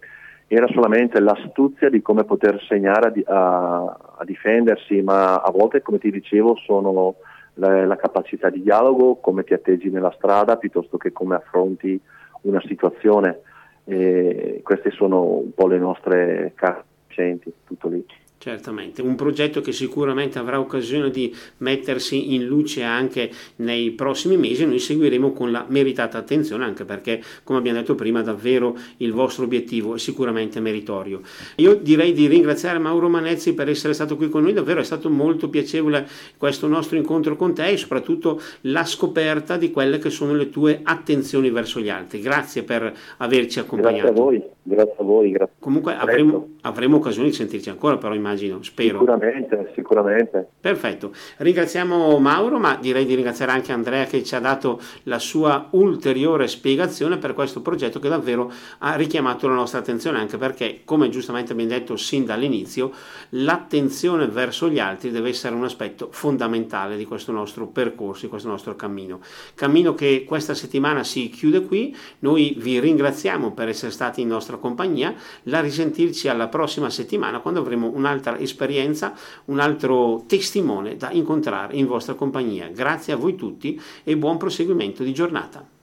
era 0.47 0.67
solamente 0.67 1.19
l'astuzia 1.19 1.89
di 1.89 2.01
come 2.01 2.23
poter 2.23 2.61
segnare 2.67 3.13
a, 3.25 3.97
a, 4.17 4.23
difendersi, 4.23 5.01
ma 5.01 5.35
a 5.35 5.51
volte, 5.51 5.81
come 5.81 5.97
ti 5.97 6.11
dicevo, 6.11 6.55
sono 6.55 7.15
la, 7.55 7.85
la, 7.85 7.95
capacità 7.95 8.49
di 8.49 8.61
dialogo, 8.61 9.15
come 9.15 9.43
ti 9.43 9.53
atteggi 9.53 9.89
nella 9.89 10.13
strada, 10.15 10.57
piuttosto 10.57 10.97
che 10.97 11.11
come 11.11 11.35
affronti 11.35 11.99
una 12.41 12.61
situazione. 12.65 13.39
E 13.85 14.61
queste 14.63 14.91
sono 14.91 15.23
un 15.23 15.53
po' 15.53 15.67
le 15.67 15.77
nostre 15.77 16.53
carte, 16.55 17.39
tutto 17.65 17.87
lì. 17.87 18.05
Certamente, 18.45 19.01
un 19.01 19.15
progetto 19.15 19.59
che 19.59 19.71
sicuramente 19.71 20.37
avrà 20.37 20.59
occasione 20.59 21.09
di 21.09 21.35
mettersi 21.57 22.35
in 22.35 22.45
luce 22.45 22.83
anche 22.83 23.31
nei 23.55 23.89
prossimi 23.89 24.37
mesi, 24.37 24.67
noi 24.67 24.77
seguiremo 24.77 25.33
con 25.33 25.51
la 25.51 25.65
meritata 25.67 26.19
attenzione 26.19 26.63
anche 26.63 26.85
perché, 26.85 27.23
come 27.43 27.57
abbiamo 27.57 27.79
detto 27.79 27.95
prima, 27.95 28.21
davvero 28.21 28.77
il 28.97 29.13
vostro 29.13 29.45
obiettivo 29.45 29.95
è 29.95 29.97
sicuramente 29.97 30.59
meritorio. 30.59 31.21
Io 31.55 31.73
direi 31.73 32.13
di 32.13 32.27
ringraziare 32.27 32.77
Mauro 32.77 33.09
Manezzi 33.09 33.55
per 33.55 33.67
essere 33.67 33.95
stato 33.95 34.15
qui 34.15 34.29
con 34.29 34.43
noi, 34.43 34.53
davvero 34.53 34.79
è 34.79 34.83
stato 34.83 35.09
molto 35.09 35.49
piacevole 35.49 36.07
questo 36.37 36.67
nostro 36.67 36.97
incontro 36.97 37.35
con 37.35 37.55
te 37.55 37.67
e 37.67 37.77
soprattutto 37.77 38.39
la 38.61 38.85
scoperta 38.85 39.57
di 39.57 39.71
quelle 39.71 39.97
che 39.97 40.11
sono 40.11 40.35
le 40.35 40.51
tue 40.51 40.81
attenzioni 40.83 41.49
verso 41.49 41.79
gli 41.79 41.89
altri. 41.89 42.19
Grazie 42.21 42.61
per 42.61 42.95
averci 43.17 43.57
accompagnato. 43.57 44.13
Grazie 44.13 44.21
a 44.21 44.23
voi, 44.23 44.43
grazie 44.65 44.95
a 44.97 45.03
voi. 45.03 45.31
Grazie. 45.31 45.55
Comunque 45.59 45.95
avremo, 45.95 46.55
avremo 46.61 46.97
occasione 46.97 47.29
di 47.29 47.33
sentirci 47.33 47.69
ancora, 47.69 47.97
però 47.97 48.13
immagino 48.13 48.61
spero. 48.63 48.99
Sicuramente, 48.99 49.71
sicuramente. 49.75 50.47
Perfetto. 50.59 51.11
Ringraziamo 51.37 52.17
Mauro, 52.19 52.57
ma 52.57 52.77
direi 52.81 53.05
di 53.05 53.15
ringraziare 53.15 53.51
anche 53.51 53.71
Andrea 53.71 54.05
che 54.05 54.23
ci 54.23 54.35
ha 54.35 54.39
dato 54.39 54.79
la 55.03 55.19
sua 55.19 55.67
ulteriore 55.71 56.47
spiegazione 56.47 57.17
per 57.17 57.33
questo 57.33 57.61
progetto 57.61 57.99
che 57.99 58.09
davvero 58.09 58.51
ha 58.79 58.95
richiamato 58.95 59.47
la 59.47 59.53
nostra 59.53 59.79
attenzione, 59.79 60.17
anche 60.17 60.37
perché, 60.37 60.81
come 60.83 61.09
giustamente 61.09 61.51
abbiamo 61.51 61.69
detto 61.71 61.95
sin 61.95 62.25
dall'inizio, 62.25 62.91
l'attenzione 63.29 64.27
verso 64.27 64.67
gli 64.69 64.79
altri 64.79 65.11
deve 65.11 65.29
essere 65.29 65.55
un 65.55 65.63
aspetto 65.63 66.07
fondamentale 66.11 66.97
di 66.97 67.05
questo 67.05 67.31
nostro 67.31 67.67
percorso, 67.67 68.23
di 68.23 68.29
questo 68.29 68.49
nostro 68.49 68.75
cammino. 68.75 69.19
Cammino 69.53 69.93
che 69.93 70.25
questa 70.27 70.53
settimana 70.53 71.03
si 71.03 71.29
chiude 71.29 71.61
qui. 71.65 71.95
Noi 72.19 72.55
vi 72.57 72.79
ringraziamo 72.79 73.51
per 73.51 73.69
essere 73.69 73.91
stati 73.91 74.21
in 74.21 74.27
nostra 74.27 74.54
compagnia. 74.57 75.13
La 75.43 75.59
risentirci 75.59 76.27
alla 76.27 76.47
prossima 76.47 76.89
settimana 76.89 77.39
quando 77.39 77.59
avremo 77.59 77.91
un'altra 77.93 78.37
esperienza, 78.39 79.13
un 79.45 79.59
altro 79.59 80.23
testimone 80.27 80.95
da 80.97 81.11
incontrare 81.11 81.75
in 81.75 81.87
vostra 81.87 82.13
compagnia. 82.13 82.67
Grazie 82.67 83.13
a 83.13 83.17
voi 83.17 83.35
tutti 83.35 83.79
e 84.03 84.17
buon 84.17 84.37
proseguimento 84.37 85.03
di 85.03 85.13
giornata. 85.13 85.74